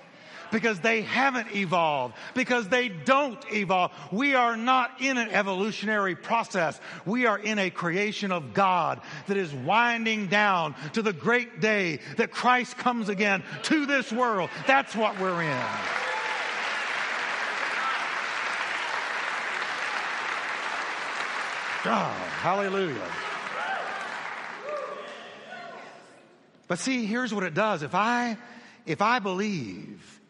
because 0.53 0.79
they 0.79 1.01
haven't 1.01 1.53
evolved, 1.55 2.13
because 2.35 2.69
they 2.69 2.87
don't 2.87 3.43
evolve. 3.51 3.91
We 4.11 4.35
are 4.35 4.55
not 4.55 5.01
in 5.01 5.17
an 5.17 5.29
evolutionary 5.29 6.15
process. 6.15 6.79
We 7.05 7.25
are 7.25 7.39
in 7.39 7.57
a 7.57 7.71
creation 7.71 8.31
of 8.31 8.53
God 8.53 9.01
that 9.27 9.35
is 9.35 9.51
winding 9.51 10.27
down 10.27 10.75
to 10.93 11.01
the 11.01 11.11
great 11.11 11.59
day 11.59 11.99
that 12.17 12.31
Christ 12.31 12.77
comes 12.77 13.09
again 13.09 13.43
to 13.63 13.87
this 13.87 14.11
world. 14.11 14.51
That's 14.67 14.95
what 14.95 15.19
we're 15.19 15.41
in. 15.41 15.67
God, 21.83 22.15
hallelujah. 22.41 23.11
But 26.67 26.77
see, 26.77 27.07
here's 27.07 27.33
what 27.33 27.43
it 27.43 27.55
does. 27.55 27.81
If 27.81 27.95
I, 27.95 28.37
if 28.85 29.01
I 29.01 29.17
believe 29.17 30.21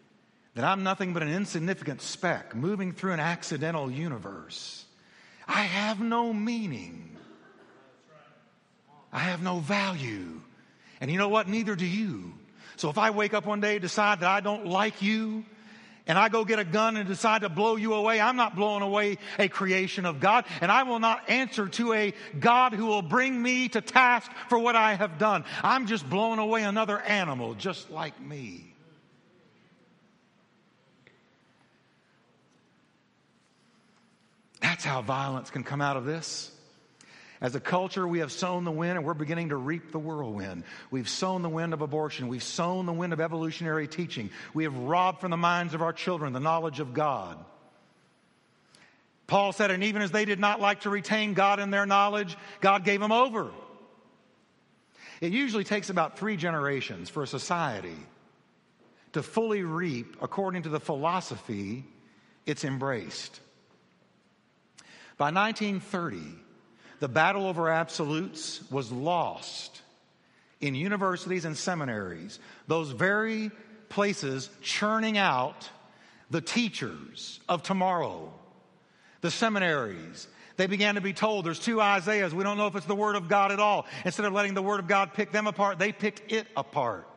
that 0.56 0.64
I'm 0.64 0.84
nothing 0.84 1.14
but 1.14 1.24
an 1.24 1.30
insignificant 1.34 2.02
speck 2.02 2.56
moving 2.56 2.92
through 2.92 3.14
an 3.14 3.20
accidental 3.20 3.90
universe, 3.90 4.86
I 5.48 5.62
have 5.62 6.00
no 6.00 6.34
meaning. 6.34 7.16
I 9.12 9.20
have 9.20 9.42
no 9.42 9.60
value. 9.60 10.42
And 11.02 11.12
you 11.12 11.18
know 11.18 11.30
what? 11.30 11.48
Neither 11.48 11.76
do 11.76 11.86
you. 11.86 12.34
So 12.78 12.90
if 12.90 12.98
I 12.98 13.12
wake 13.12 13.34
up 13.34 13.46
one 13.46 13.62
day 13.62 13.80
decide 13.80 14.22
that 14.22 14.30
I 14.30 14.40
don't 14.40 14.66
like 14.66 15.02
you, 15.02 15.46
and 16.06 16.18
I 16.18 16.30
go 16.30 16.44
get 16.44 16.60
a 16.60 16.66
gun 16.66 16.98
and 16.98 17.08
decide 17.08 17.42
to 17.42 17.50
blow 17.50 17.76
you 17.76 17.94
away, 17.94 18.20
I'm 18.20 18.36
not 18.36 18.56
blowing 18.56 18.82
away 18.82 19.18
a 19.40 19.48
creation 19.48 20.06
of 20.06 20.20
God, 20.20 20.46
and 20.60 20.72
I 20.72 20.84
will 20.84 21.00
not 21.00 21.30
answer 21.30 21.68
to 21.68 21.94
a 21.94 22.14
God 22.38 22.74
who 22.74 22.88
will 22.88 23.02
bring 23.02 23.42
me 23.42 23.70
to 23.70 23.82
task 23.82 24.30
for 24.50 24.60
what 24.60 24.76
I 24.76 24.96
have 24.96 25.18
done. 25.18 25.46
I'm 25.64 25.88
just 25.88 26.10
blowing 26.10 26.40
away 26.40 26.64
another 26.64 27.00
animal 27.00 27.54
just 27.54 27.90
like 27.90 28.20
me. 28.20 28.73
That's 34.74 34.86
how 34.86 35.04
violence 35.04 35.52
can 35.52 35.64
come 35.64 35.82
out 35.82 35.98
of 35.98 36.06
this. 36.06 36.50
As 37.40 37.54
a 37.54 37.60
culture, 37.60 38.08
we 38.08 38.20
have 38.20 38.32
sown 38.32 38.64
the 38.64 38.72
wind 38.72 38.98
and 38.98 39.06
we're 39.06 39.14
beginning 39.14 39.50
to 39.50 39.56
reap 39.56 39.92
the 39.92 40.00
whirlwind. 40.00 40.64
We've 40.90 41.08
sown 41.08 41.44
the 41.44 41.50
wind 41.50 41.76
of 41.76 41.82
abortion. 41.82 42.28
We've 42.28 42.42
sown 42.42 42.88
the 42.88 42.92
wind 42.92 43.14
of 43.14 43.22
evolutionary 43.22 43.88
teaching. 43.88 44.32
We 44.52 44.64
have 44.64 44.76
robbed 44.76 45.22
from 45.22 45.30
the 45.30 45.38
minds 45.38 45.76
of 45.76 45.84
our 45.84 45.94
children 45.94 46.34
the 46.34 46.40
knowledge 46.40 46.80
of 46.80 46.92
God. 46.96 47.38
Paul 49.28 49.52
said, 49.52 49.70
and 49.70 49.84
even 49.84 50.02
as 50.02 50.10
they 50.10 50.26
did 50.26 50.40
not 50.40 50.60
like 50.60 50.82
to 50.82 50.90
retain 50.90 51.36
God 51.36 51.60
in 51.60 51.70
their 51.70 51.86
knowledge, 51.86 52.36
God 52.60 52.84
gave 52.84 53.00
them 53.00 53.12
over. 53.12 53.52
It 55.22 55.34
usually 55.34 55.66
takes 55.66 55.92
about 55.92 56.18
three 56.18 56.36
generations 56.36 57.12
for 57.12 57.22
a 57.22 57.28
society 57.28 58.00
to 59.12 59.22
fully 59.22 59.62
reap 59.62 60.18
according 60.20 60.64
to 60.64 60.70
the 60.70 60.80
philosophy 60.80 61.86
it's 62.48 62.66
embraced. 62.66 63.40
By 65.18 65.32
1930, 65.32 66.22
the 67.00 67.08
battle 67.08 67.46
over 67.46 67.70
absolutes 67.70 68.62
was 68.72 68.92
lost 68.92 69.82
in 70.62 70.76
universities 70.76 71.44
and 71.44 71.58
seminaries, 71.58 72.40
those 72.68 72.92
very 72.92 73.52
places 73.90 74.50
churning 74.62 75.18
out 75.18 75.70
the 76.30 76.42
teachers 76.42 77.40
of 77.50 77.62
tomorrow, 77.62 78.34
the 79.22 79.30
seminaries. 79.30 80.28
They 80.56 80.68
began 80.68 80.96
to 80.96 81.02
be 81.02 81.14
told 81.14 81.46
there's 81.46 81.60
two 81.60 81.82
Isaiahs. 81.82 82.34
We 82.34 82.44
don't 82.44 82.58
know 82.58 82.68
if 82.68 82.76
it's 82.76 82.86
the 82.86 82.96
Word 82.96 83.16
of 83.16 83.28
God 83.28 83.52
at 83.52 83.60
all. 83.60 83.86
Instead 84.06 84.26
of 84.26 84.34
letting 84.34 84.54
the 84.54 84.62
Word 84.62 84.80
of 84.80 84.88
God 84.88 85.14
pick 85.14 85.32
them 85.32 85.48
apart, 85.48 85.80
they 85.80 85.92
picked 85.92 86.32
it 86.32 86.48
apart. 86.56 87.08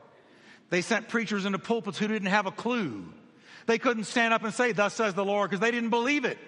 They 0.71 0.83
sent 0.83 1.09
preachers 1.09 1.45
into 1.45 1.59
pulpits 1.59 1.99
who 1.99 2.09
didn't 2.09 2.29
have 2.29 2.47
a 2.47 2.51
clue. 2.51 3.05
They 3.67 3.79
couldn't 3.79 4.05
stand 4.05 4.35
up 4.35 4.43
and 4.43 4.53
say, 4.53 4.73
Thus 4.73 4.95
says 4.95 5.15
the 5.15 5.25
Lord, 5.25 5.51
because 5.51 5.61
they 5.61 5.71
didn't 5.71 5.91
believe 5.91 6.25
it. 6.25 6.39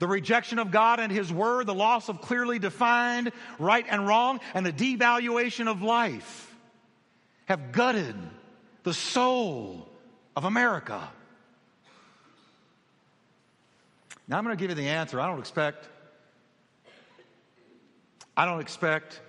The 0.00 0.08
rejection 0.08 0.58
of 0.58 0.70
God 0.70 0.98
and 0.98 1.12
His 1.12 1.32
Word, 1.32 1.66
the 1.66 1.74
loss 1.74 2.08
of 2.08 2.22
clearly 2.22 2.58
defined 2.58 3.32
right 3.58 3.84
and 3.88 4.08
wrong, 4.08 4.40
and 4.54 4.64
the 4.64 4.72
devaluation 4.72 5.68
of 5.68 5.82
life 5.82 6.52
have 7.44 7.70
gutted 7.70 8.16
the 8.82 8.94
soul 8.94 9.86
of 10.34 10.44
America. 10.44 11.06
Now 14.26 14.38
I'm 14.38 14.44
going 14.44 14.56
to 14.56 14.60
give 14.60 14.70
you 14.70 14.74
the 14.74 14.88
answer. 14.88 15.20
I 15.20 15.26
don't 15.26 15.38
expect, 15.38 15.86
I 18.34 18.46
don't 18.46 18.60
expect, 18.60 19.20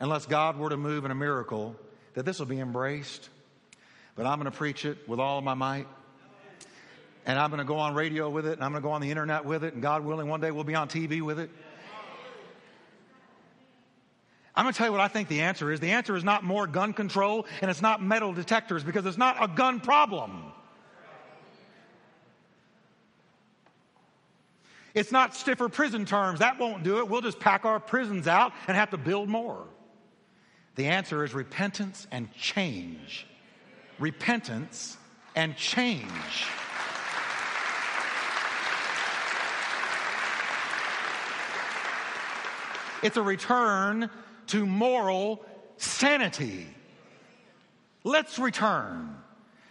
unless 0.00 0.24
God 0.24 0.56
were 0.56 0.70
to 0.70 0.78
move 0.78 1.04
in 1.04 1.10
a 1.10 1.14
miracle, 1.14 1.76
that 2.14 2.24
this 2.24 2.38
will 2.38 2.46
be 2.46 2.58
embraced. 2.58 3.28
But 4.14 4.24
I'm 4.24 4.38
going 4.38 4.50
to 4.50 4.56
preach 4.56 4.86
it 4.86 5.06
with 5.06 5.20
all 5.20 5.36
of 5.36 5.44
my 5.44 5.52
might 5.52 5.88
and 7.26 7.38
I'm 7.38 7.50
going 7.50 7.58
to 7.58 7.64
go 7.64 7.78
on 7.78 7.94
radio 7.94 8.30
with 8.30 8.46
it, 8.46 8.52
and 8.52 8.64
I'm 8.64 8.70
going 8.70 8.82
to 8.82 8.86
go 8.86 8.92
on 8.92 9.00
the 9.00 9.10
internet 9.10 9.44
with 9.44 9.64
it, 9.64 9.74
and 9.74 9.82
God 9.82 10.04
willing, 10.04 10.28
one 10.28 10.40
day 10.40 10.52
we'll 10.52 10.64
be 10.64 10.76
on 10.76 10.88
TV 10.88 11.20
with 11.20 11.40
it. 11.40 11.50
I'm 14.54 14.64
going 14.64 14.72
to 14.72 14.78
tell 14.78 14.86
you 14.86 14.92
what 14.92 15.02
I 15.02 15.08
think 15.08 15.28
the 15.28 15.42
answer 15.42 15.70
is. 15.70 15.80
The 15.80 15.90
answer 15.90 16.16
is 16.16 16.24
not 16.24 16.44
more 16.44 16.66
gun 16.66 16.94
control, 16.94 17.46
and 17.60 17.70
it's 17.70 17.82
not 17.82 18.02
metal 18.02 18.32
detectors, 18.32 18.84
because 18.84 19.04
it's 19.04 19.18
not 19.18 19.36
a 19.42 19.48
gun 19.48 19.80
problem. 19.80 20.52
It's 24.94 25.12
not 25.12 25.34
stiffer 25.34 25.68
prison 25.68 26.06
terms. 26.06 26.38
That 26.38 26.58
won't 26.58 26.84
do 26.84 27.00
it. 27.00 27.08
We'll 27.08 27.20
just 27.20 27.38
pack 27.38 27.66
our 27.66 27.78
prisons 27.78 28.26
out 28.26 28.52
and 28.66 28.76
have 28.76 28.90
to 28.90 28.96
build 28.96 29.28
more. 29.28 29.66
The 30.76 30.86
answer 30.86 31.22
is 31.22 31.34
repentance 31.34 32.06
and 32.10 32.32
change. 32.32 33.26
Repentance 33.98 34.96
and 35.34 35.54
change. 35.56 36.46
It's 43.02 43.16
a 43.16 43.22
return 43.22 44.10
to 44.48 44.66
moral 44.66 45.44
sanity. 45.76 46.66
Let's 48.04 48.38
return 48.38 49.16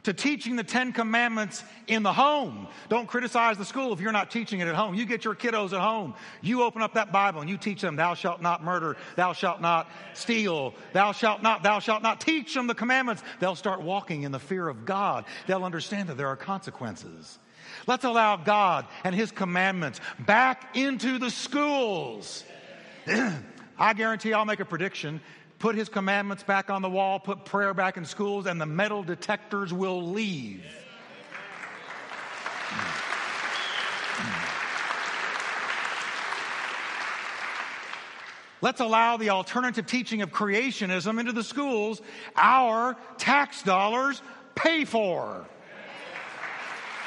to 0.06 0.14
teaching 0.14 0.56
the 0.56 0.64
Ten 0.64 0.94
Commandments 0.94 1.64
in 1.88 2.04
the 2.04 2.14
home. 2.14 2.68
Don't 2.90 3.08
criticize 3.08 3.58
the 3.58 3.66
school 3.66 3.92
if 3.92 4.00
you're 4.00 4.12
not 4.12 4.30
teaching 4.30 4.60
it 4.60 4.68
at 4.68 4.76
home. 4.76 4.94
You 4.94 5.06
get 5.06 5.26
your 5.26 5.34
kiddos 5.34 5.74
at 5.74 5.82
home. 5.82 6.14
You 6.42 6.62
open 6.62 6.84
up 6.84 6.94
that 6.94 7.12
Bible 7.12 7.42
and 7.42 7.50
you 7.50 7.58
teach 7.58 7.82
them, 7.82 7.96
Thou 7.96 8.14
shalt 8.14 8.42
not 8.42 8.64
murder, 8.64 8.98
Thou 9.16 9.34
shalt 9.34 9.62
not 9.62 9.90
steal, 10.14 10.76
Thou 10.94 11.12
shalt 11.12 11.42
not, 11.42 11.64
Thou 11.64 11.80
shalt 11.80 12.04
not. 12.04 12.22
Teach 12.22 12.54
them 12.54 12.68
the 12.68 12.76
commandments. 12.76 13.24
They'll 13.40 13.56
start 13.56 13.82
walking 13.82 14.24
in 14.24 14.32
the 14.32 14.40
fear 14.40 14.68
of 14.68 14.86
God. 14.86 15.26
They'll 15.48 15.66
understand 15.66 16.10
that 16.10 16.18
there 16.18 16.28
are 16.28 16.38
consequences. 16.38 17.40
Let's 17.88 18.06
allow 18.06 18.38
God 18.38 18.86
and 19.04 19.16
His 19.16 19.32
commandments 19.32 20.00
back 20.20 20.76
into 20.76 21.18
the 21.18 21.32
schools. 21.32 22.44
I 23.78 23.94
guarantee 23.94 24.34
I'll 24.34 24.46
make 24.46 24.60
a 24.60 24.66
prediction. 24.66 25.22
Put 25.60 25.76
his 25.76 25.90
commandments 25.90 26.44
back 26.44 26.70
on 26.70 26.82
the 26.82 26.90
wall, 26.90 27.20
put 27.20 27.46
prayer 27.46 27.74
back 27.74 27.98
in 27.98 28.06
schools, 28.06 28.46
and 28.46 28.60
the 28.60 28.66
metal 28.66 29.04
detectors 29.04 29.74
will 29.74 30.02
leave. 30.10 30.64
Let's 38.62 38.82
allow 38.82 39.18
the 39.18 39.30
alternative 39.30 39.86
teaching 39.86 40.24
of 40.24 40.32
creationism 40.32 41.20
into 41.20 41.32
the 41.32 41.44
schools 41.44 42.02
our 42.36 42.98
tax 43.18 43.62
dollars 43.62 44.22
pay 44.56 44.86
for. 44.86 45.46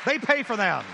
They 0.06 0.18
pay 0.18 0.44
for 0.44 0.56
them. 0.56 0.84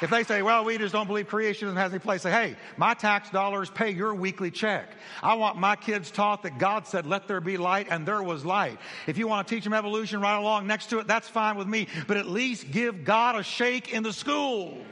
If 0.00 0.10
they 0.10 0.22
say, 0.22 0.42
well, 0.42 0.64
we 0.64 0.78
just 0.78 0.92
don't 0.92 1.08
believe 1.08 1.28
creationism 1.28 1.74
has 1.74 1.90
any 1.90 1.98
place, 1.98 2.22
say, 2.22 2.30
hey, 2.30 2.56
my 2.76 2.94
tax 2.94 3.30
dollars 3.30 3.68
pay 3.68 3.90
your 3.90 4.14
weekly 4.14 4.50
check. 4.50 4.90
I 5.22 5.34
want 5.34 5.56
my 5.56 5.74
kids 5.74 6.12
taught 6.12 6.44
that 6.44 6.58
God 6.58 6.86
said, 6.86 7.04
let 7.04 7.26
there 7.26 7.40
be 7.40 7.56
light, 7.56 7.88
and 7.90 8.06
there 8.06 8.22
was 8.22 8.44
light. 8.44 8.78
If 9.08 9.18
you 9.18 9.26
want 9.26 9.48
to 9.48 9.54
teach 9.54 9.64
them 9.64 9.72
evolution 9.72 10.20
right 10.20 10.36
along 10.36 10.68
next 10.68 10.90
to 10.90 11.00
it, 11.00 11.08
that's 11.08 11.28
fine 11.28 11.56
with 11.56 11.66
me. 11.66 11.88
But 12.06 12.16
at 12.16 12.26
least 12.26 12.70
give 12.70 13.04
God 13.04 13.34
a 13.34 13.42
shake 13.42 13.92
in 13.92 14.04
the 14.04 14.12
schools. 14.12 14.86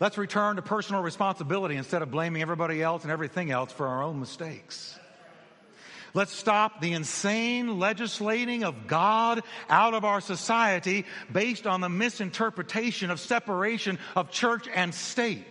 Let's 0.00 0.18
return 0.18 0.56
to 0.56 0.62
personal 0.62 1.02
responsibility 1.02 1.76
instead 1.76 2.02
of 2.02 2.10
blaming 2.10 2.42
everybody 2.42 2.82
else 2.82 3.02
and 3.02 3.12
everything 3.12 3.50
else 3.50 3.70
for 3.70 3.86
our 3.86 4.02
own 4.02 4.18
mistakes. 4.18 4.98
Let's 6.14 6.32
stop 6.32 6.80
the 6.80 6.92
insane 6.92 7.80
legislating 7.80 8.62
of 8.62 8.86
God 8.86 9.42
out 9.68 9.94
of 9.94 10.04
our 10.04 10.20
society 10.20 11.06
based 11.32 11.66
on 11.66 11.80
the 11.80 11.88
misinterpretation 11.88 13.10
of 13.10 13.18
separation 13.18 13.98
of 14.14 14.30
church 14.30 14.68
and 14.72 14.94
state. 14.94 15.44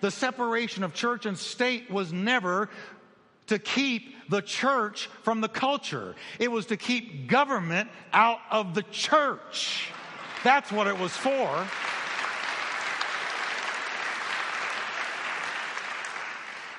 The 0.00 0.10
separation 0.10 0.84
of 0.84 0.94
church 0.94 1.26
and 1.26 1.36
state 1.36 1.90
was 1.90 2.14
never 2.14 2.70
to 3.48 3.58
keep 3.58 4.14
the 4.30 4.40
church 4.40 5.10
from 5.22 5.42
the 5.42 5.48
culture. 5.48 6.14
It 6.38 6.50
was 6.50 6.66
to 6.66 6.78
keep 6.78 7.28
government 7.28 7.90
out 8.10 8.40
of 8.50 8.74
the 8.74 8.84
church. 8.84 9.90
That's 10.42 10.72
what 10.72 10.86
it 10.86 10.98
was 10.98 11.12
for. 11.12 11.66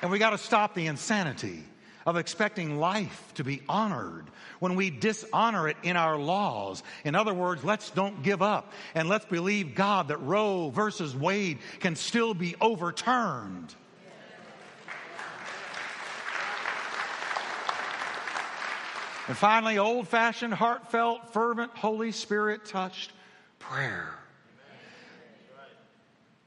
And 0.02 0.10
we 0.10 0.18
got 0.18 0.30
to 0.30 0.38
stop 0.38 0.74
the 0.74 0.86
insanity 0.86 1.62
of 2.08 2.16
expecting 2.16 2.78
life 2.78 3.34
to 3.34 3.44
be 3.44 3.60
honored 3.68 4.24
when 4.60 4.76
we 4.76 4.88
dishonor 4.88 5.68
it 5.68 5.76
in 5.82 5.94
our 5.94 6.16
laws. 6.16 6.82
In 7.04 7.14
other 7.14 7.34
words, 7.34 7.62
let's 7.62 7.90
don't 7.90 8.22
give 8.22 8.40
up 8.40 8.72
and 8.94 9.10
let's 9.10 9.26
believe 9.26 9.74
God 9.74 10.08
that 10.08 10.16
Roe 10.16 10.70
versus 10.70 11.14
Wade 11.14 11.58
can 11.80 11.96
still 11.96 12.32
be 12.32 12.56
overturned. 12.62 13.74
And 19.26 19.36
finally, 19.36 19.76
old 19.76 20.08
fashioned, 20.08 20.54
heartfelt, 20.54 21.34
fervent, 21.34 21.76
Holy 21.76 22.12
Spirit 22.12 22.64
touched 22.64 23.12
prayer. 23.58 24.14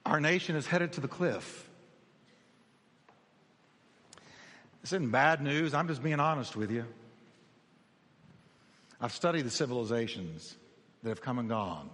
Our 0.08 0.20
nation 0.20 0.56
is 0.56 0.66
headed 0.66 0.94
to 0.94 1.02
the 1.02 1.08
cliff. 1.08 1.70
This 4.82 4.94
isn't 4.94 5.12
bad 5.12 5.42
news. 5.42 5.74
I'm 5.74 5.88
just 5.88 6.04
being 6.04 6.20
honest 6.20 6.56
with 6.56 6.72
you. 6.72 6.86
I've 9.00 9.12
studied 9.12 9.44
the 9.44 9.52
civilizations 9.52 10.56
that 11.04 11.10
have 11.10 11.22
come 11.22 11.40
and 11.40 11.50
gone. 11.50 11.90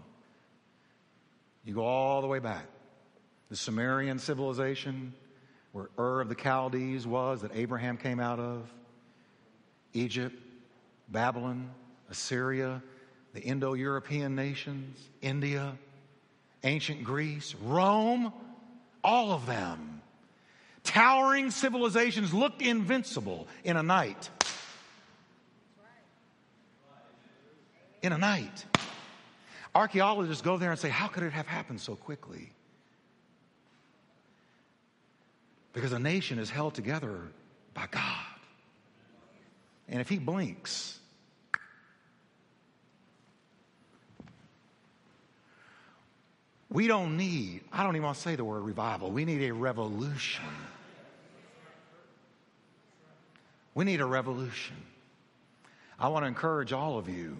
You 1.65 1.73
go 1.73 1.85
all 1.85 2.21
the 2.21 2.27
way 2.27 2.39
back. 2.39 2.65
The 3.49 3.55
Sumerian 3.55 4.19
civilization, 4.19 5.13
where 5.71 5.89
Ur 5.97 6.21
of 6.21 6.29
the 6.29 6.35
Chaldees 6.35 7.05
was, 7.05 7.41
that 7.41 7.51
Abraham 7.53 7.97
came 7.97 8.19
out 8.19 8.39
of, 8.39 8.69
Egypt, 9.93 10.35
Babylon, 11.09 11.69
Assyria, 12.09 12.81
the 13.33 13.41
Indo 13.41 13.73
European 13.73 14.35
nations, 14.35 14.97
India, 15.21 15.77
ancient 16.63 17.03
Greece, 17.03 17.55
Rome, 17.63 18.33
all 19.03 19.31
of 19.31 19.45
them. 19.45 19.96
Towering 20.87 21.51
civilizations 21.51 22.33
looked 22.33 22.61
invincible 22.61 23.47
in 23.65 23.75
a 23.75 23.83
night. 23.83 24.29
In 28.01 28.13
a 28.13 28.17
night. 28.17 28.65
Archaeologists 29.75 30.41
go 30.41 30.55
there 30.57 30.71
and 30.71 30.79
say, 30.79 30.87
How 30.87 31.07
could 31.07 31.23
it 31.23 31.33
have 31.33 31.45
happened 31.45 31.81
so 31.81 31.97
quickly? 31.97 32.53
Because 35.73 35.91
a 35.91 35.99
nation 35.99 36.39
is 36.39 36.49
held 36.49 36.73
together 36.73 37.19
by 37.73 37.87
God. 37.91 38.39
And 39.89 39.99
if 39.99 40.07
He 40.07 40.19
blinks, 40.19 40.97
we 46.69 46.87
don't 46.87 47.17
need, 47.17 47.65
I 47.73 47.83
don't 47.83 47.97
even 47.97 48.05
want 48.05 48.15
to 48.15 48.23
say 48.23 48.37
the 48.37 48.45
word 48.45 48.61
revival, 48.61 49.11
we 49.11 49.25
need 49.25 49.43
a 49.43 49.53
revolution. 49.53 50.45
We 53.77 53.85
need 53.85 54.01
a 54.01 54.05
revolution. 54.05 54.75
I 55.99 56.07
want 56.07 56.23
to 56.23 56.27
encourage 56.27 56.73
all 56.73 56.97
of 56.97 57.07
you 57.07 57.37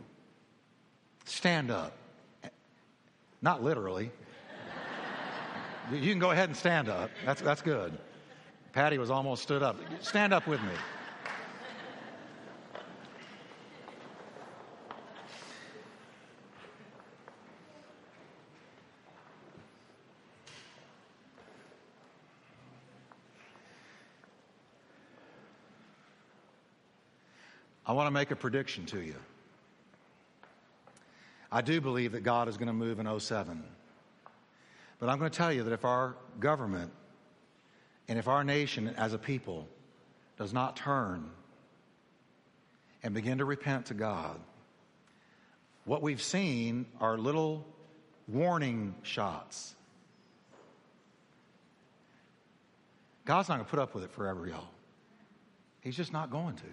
stand 1.26 1.72
up. 1.72 1.94
Not 3.42 3.64
literally. 3.64 4.12
You 5.92 6.12
can 6.12 6.20
go 6.20 6.30
ahead 6.30 6.48
and 6.48 6.56
stand 6.56 6.90
up. 6.90 7.10
That's, 7.26 7.42
that's 7.42 7.64
good. 7.64 7.98
Patty 8.72 9.00
was 9.00 9.10
almost 9.10 9.42
stood 9.42 9.64
up. 9.64 9.78
Stand 10.02 10.32
up 10.32 10.46
with 10.46 10.62
me. 10.62 10.74
I 27.88 27.94
want 27.94 28.08
to 28.08 28.12
make 28.12 28.32
a 28.32 28.36
prediction 28.36 28.86
to 28.88 29.02
you. 29.02 29.16
I 31.50 31.62
do 31.62 31.80
believe 31.80 32.12
that 32.12 32.22
God 32.22 32.50
is 32.50 32.58
going 32.58 32.68
to 32.68 32.74
move 32.74 33.00
in 33.00 33.20
07. 33.20 33.64
But 35.00 35.08
I'm 35.08 35.18
going 35.18 35.32
to 35.32 35.38
tell 35.38 35.54
you 35.54 35.64
that 35.64 35.72
if 35.72 35.86
our 35.86 36.18
government 36.42 36.92
and 38.10 38.20
if 38.20 38.28
our 38.28 38.44
nation 38.44 38.90
as 38.98 39.14
a 39.14 39.18
people 39.18 39.70
does 40.38 40.54
not 40.54 40.76
turn 40.76 41.30
and 43.04 43.14
begin 43.14 43.38
to 43.38 43.46
repent 43.46 43.86
to 43.86 43.94
God, 43.94 44.38
what 45.86 46.02
we've 46.02 46.22
seen 46.22 46.86
are 47.00 47.18
little 47.18 47.66
warning 48.28 48.94
shots. 49.04 49.76
God's 53.24 53.48
not 53.48 53.56
going 53.56 53.66
to 53.66 53.70
put 53.70 53.80
up 53.80 53.96
with 53.96 54.04
it 54.04 54.12
forever, 54.12 54.46
y'all. 54.46 54.68
He's 55.80 55.96
just 55.96 56.12
not 56.12 56.30
going 56.30 56.56
to. 56.58 56.64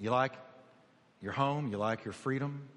You 0.00 0.10
like 0.10 0.32
your 1.20 1.32
home? 1.32 1.70
You 1.70 1.78
like 1.78 2.04
your 2.04 2.12
freedom? 2.12 2.68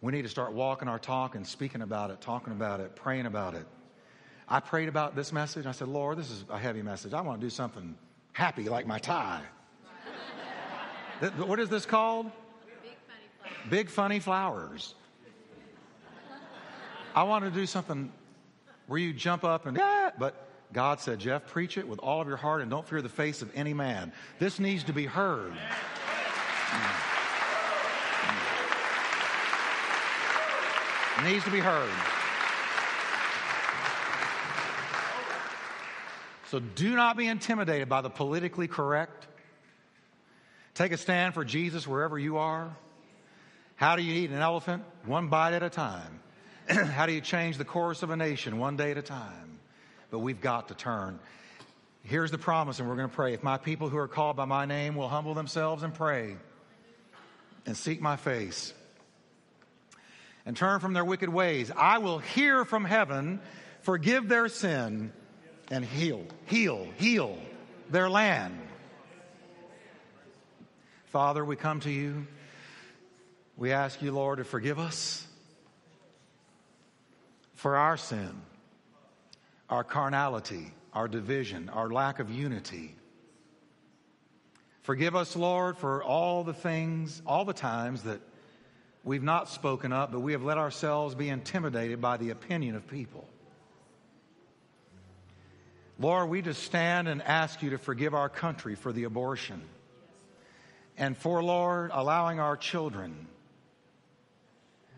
We 0.00 0.10
need 0.10 0.22
to 0.22 0.28
start 0.28 0.52
walking 0.52 0.88
our 0.88 0.98
talk 0.98 1.36
and 1.36 1.46
speaking 1.46 1.80
about 1.80 2.10
it, 2.10 2.20
talking 2.20 2.52
about 2.52 2.80
it, 2.80 2.96
praying 2.96 3.26
about 3.26 3.54
it. 3.54 3.66
I 4.48 4.58
prayed 4.58 4.88
about 4.88 5.14
this 5.14 5.32
message. 5.32 5.64
I 5.64 5.72
said, 5.72 5.86
Lord, 5.86 6.18
this 6.18 6.30
is 6.30 6.44
a 6.50 6.58
heavy 6.58 6.82
message. 6.82 7.14
I 7.14 7.20
want 7.20 7.40
to 7.40 7.46
do 7.46 7.50
something 7.50 7.96
happy 8.32 8.68
like 8.68 8.86
my 8.86 8.98
tie. 8.98 9.42
what 11.36 11.60
is 11.60 11.68
this 11.68 11.86
called? 11.86 12.26
Big 13.70 13.88
funny 13.88 14.18
flowers. 14.18 14.94
Big 15.24 15.32
funny 15.32 15.60
flowers. 16.28 16.44
I 17.14 17.22
want 17.22 17.44
to 17.44 17.50
do 17.50 17.64
something 17.64 18.12
where 18.88 18.98
you 18.98 19.12
jump 19.12 19.44
up 19.44 19.66
and, 19.66 19.78
ah, 19.80 20.10
but 20.18 20.48
God 20.72 21.00
said, 21.00 21.18
Jeff, 21.18 21.46
preach 21.46 21.76
it 21.76 21.86
with 21.86 21.98
all 21.98 22.20
of 22.20 22.28
your 22.28 22.38
heart 22.38 22.62
and 22.62 22.70
don't 22.70 22.86
fear 22.86 23.02
the 23.02 23.08
face 23.08 23.42
of 23.42 23.50
any 23.54 23.74
man. 23.74 24.12
This 24.38 24.58
needs 24.58 24.84
to 24.84 24.92
be 24.92 25.04
heard. 25.04 25.52
It 31.18 31.24
needs 31.24 31.44
to 31.44 31.50
be 31.50 31.60
heard. 31.60 31.90
So 36.48 36.58
do 36.58 36.96
not 36.96 37.16
be 37.16 37.26
intimidated 37.26 37.88
by 37.88 38.00
the 38.00 38.10
politically 38.10 38.68
correct. 38.68 39.26
Take 40.74 40.92
a 40.92 40.96
stand 40.96 41.34
for 41.34 41.44
Jesus 41.44 41.86
wherever 41.86 42.18
you 42.18 42.38
are. 42.38 42.74
How 43.76 43.96
do 43.96 44.02
you 44.02 44.14
eat 44.14 44.30
an 44.30 44.38
elephant? 44.38 44.84
One 45.04 45.28
bite 45.28 45.52
at 45.52 45.62
a 45.62 45.70
time. 45.70 46.20
How 46.68 47.04
do 47.04 47.12
you 47.12 47.20
change 47.20 47.58
the 47.58 47.64
course 47.64 48.02
of 48.02 48.10
a 48.10 48.16
nation? 48.16 48.58
One 48.58 48.76
day 48.76 48.90
at 48.90 48.98
a 48.98 49.02
time 49.02 49.51
but 50.12 50.18
we've 50.18 50.42
got 50.42 50.68
to 50.68 50.74
turn. 50.74 51.18
Here's 52.04 52.30
the 52.30 52.38
promise, 52.38 52.78
and 52.78 52.88
we're 52.88 52.96
going 52.96 53.08
to 53.08 53.14
pray. 53.14 53.32
If 53.32 53.42
my 53.42 53.56
people 53.56 53.88
who 53.88 53.96
are 53.96 54.06
called 54.06 54.36
by 54.36 54.44
my 54.44 54.66
name 54.66 54.94
will 54.94 55.08
humble 55.08 55.32
themselves 55.32 55.82
and 55.82 55.92
pray 55.94 56.36
and 57.64 57.74
seek 57.74 58.00
my 58.00 58.16
face 58.16 58.74
and 60.44 60.54
turn 60.54 60.80
from 60.80 60.92
their 60.92 61.04
wicked 61.04 61.30
ways, 61.30 61.72
I 61.74 61.98
will 61.98 62.18
hear 62.18 62.66
from 62.66 62.84
heaven, 62.84 63.40
forgive 63.80 64.28
their 64.28 64.48
sin, 64.48 65.12
and 65.70 65.82
heal, 65.82 66.26
heal, 66.44 66.86
heal 66.98 67.38
their 67.88 68.10
land. 68.10 68.60
Father, 71.06 71.42
we 71.42 71.56
come 71.56 71.80
to 71.80 71.90
you. 71.90 72.26
We 73.56 73.72
ask 73.72 74.02
you, 74.02 74.12
Lord, 74.12 74.38
to 74.38 74.44
forgive 74.44 74.78
us 74.78 75.26
for 77.54 77.76
our 77.76 77.96
sin 77.96 78.42
our 79.68 79.84
carnality, 79.84 80.72
our 80.92 81.08
division, 81.08 81.68
our 81.68 81.90
lack 81.90 82.18
of 82.18 82.30
unity. 82.30 82.94
Forgive 84.82 85.14
us, 85.14 85.36
Lord, 85.36 85.78
for 85.78 86.02
all 86.02 86.44
the 86.44 86.54
things, 86.54 87.22
all 87.26 87.44
the 87.44 87.52
times 87.52 88.02
that 88.02 88.20
we've 89.04 89.22
not 89.22 89.48
spoken 89.48 89.92
up, 89.92 90.12
but 90.12 90.20
we 90.20 90.32
have 90.32 90.42
let 90.42 90.58
ourselves 90.58 91.14
be 91.14 91.28
intimidated 91.28 92.00
by 92.00 92.16
the 92.16 92.30
opinion 92.30 92.74
of 92.74 92.86
people. 92.88 93.26
Lord, 95.98 96.30
we 96.30 96.42
just 96.42 96.64
stand 96.64 97.06
and 97.06 97.22
ask 97.22 97.62
you 97.62 97.70
to 97.70 97.78
forgive 97.78 98.12
our 98.12 98.28
country 98.28 98.74
for 98.74 98.92
the 98.92 99.04
abortion. 99.04 99.62
And 100.98 101.16
for, 101.16 101.42
Lord, 101.42 101.90
allowing 101.94 102.40
our 102.40 102.56
children, 102.56 103.28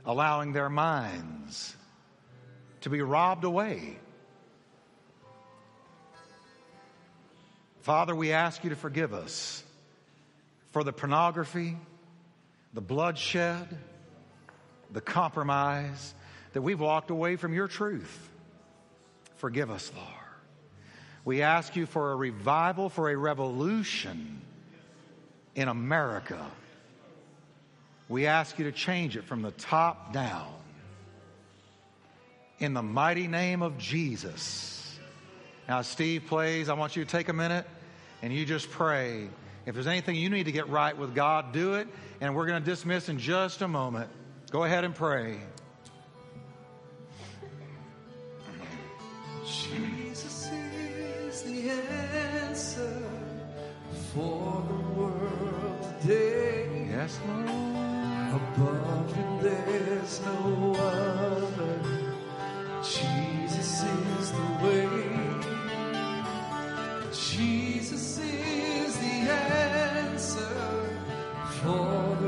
allowing 0.06 0.52
their 0.52 0.70
minds 0.70 1.76
to 2.80 2.90
be 2.90 3.02
robbed 3.02 3.44
away 3.44 3.98
Father, 7.84 8.14
we 8.14 8.32
ask 8.32 8.64
you 8.64 8.70
to 8.70 8.76
forgive 8.76 9.12
us 9.12 9.62
for 10.72 10.82
the 10.82 10.92
pornography, 10.92 11.76
the 12.72 12.80
bloodshed, 12.80 13.68
the 14.90 15.02
compromise 15.02 16.14
that 16.54 16.62
we've 16.62 16.80
walked 16.80 17.10
away 17.10 17.36
from 17.36 17.52
your 17.52 17.68
truth. 17.68 18.30
Forgive 19.36 19.70
us, 19.70 19.92
Lord. 19.94 20.08
We 21.26 21.42
ask 21.42 21.76
you 21.76 21.84
for 21.84 22.12
a 22.12 22.16
revival, 22.16 22.88
for 22.88 23.10
a 23.10 23.16
revolution 23.16 24.40
in 25.54 25.68
America. 25.68 26.42
We 28.08 28.24
ask 28.24 28.58
you 28.58 28.64
to 28.64 28.72
change 28.72 29.14
it 29.14 29.24
from 29.24 29.42
the 29.42 29.50
top 29.50 30.14
down. 30.14 30.54
In 32.60 32.72
the 32.72 32.82
mighty 32.82 33.28
name 33.28 33.60
of 33.60 33.76
Jesus. 33.76 34.98
Now, 35.68 35.82
Steve 35.82 36.24
plays, 36.28 36.70
I 36.70 36.74
want 36.74 36.96
you 36.96 37.04
to 37.04 37.10
take 37.10 37.28
a 37.28 37.34
minute 37.34 37.66
and 38.24 38.32
you 38.32 38.46
just 38.46 38.70
pray. 38.70 39.28
If 39.66 39.74
there's 39.74 39.86
anything 39.86 40.16
you 40.16 40.30
need 40.30 40.44
to 40.44 40.52
get 40.52 40.70
right 40.70 40.96
with 40.96 41.14
God, 41.14 41.52
do 41.52 41.74
it. 41.74 41.88
And 42.22 42.34
we're 42.34 42.46
going 42.46 42.62
to 42.62 42.64
dismiss 42.64 43.10
in 43.10 43.18
just 43.18 43.60
a 43.60 43.68
moment. 43.68 44.08
Go 44.50 44.64
ahead 44.64 44.82
and 44.82 44.94
pray. 44.94 45.40
Jesus 49.44 50.50
is 50.50 51.42
the 51.42 51.68
answer 51.68 53.02
for 54.14 54.64
the 54.68 54.98
world 54.98 55.94
today. 56.00 56.86
Yes, 56.88 57.20
Lord. 57.28 57.48
Above 58.40 59.14
him, 59.14 59.42
there's 59.42 60.20
no 60.22 60.74
other. 60.78 62.14
Jesus 62.82 63.82
is 63.82 64.32
the 64.32 64.66
way. 64.66 65.23
Jesus 67.84 68.18
is 68.18 68.96
the 68.96 69.30
answer 69.30 70.48
for 71.60 72.23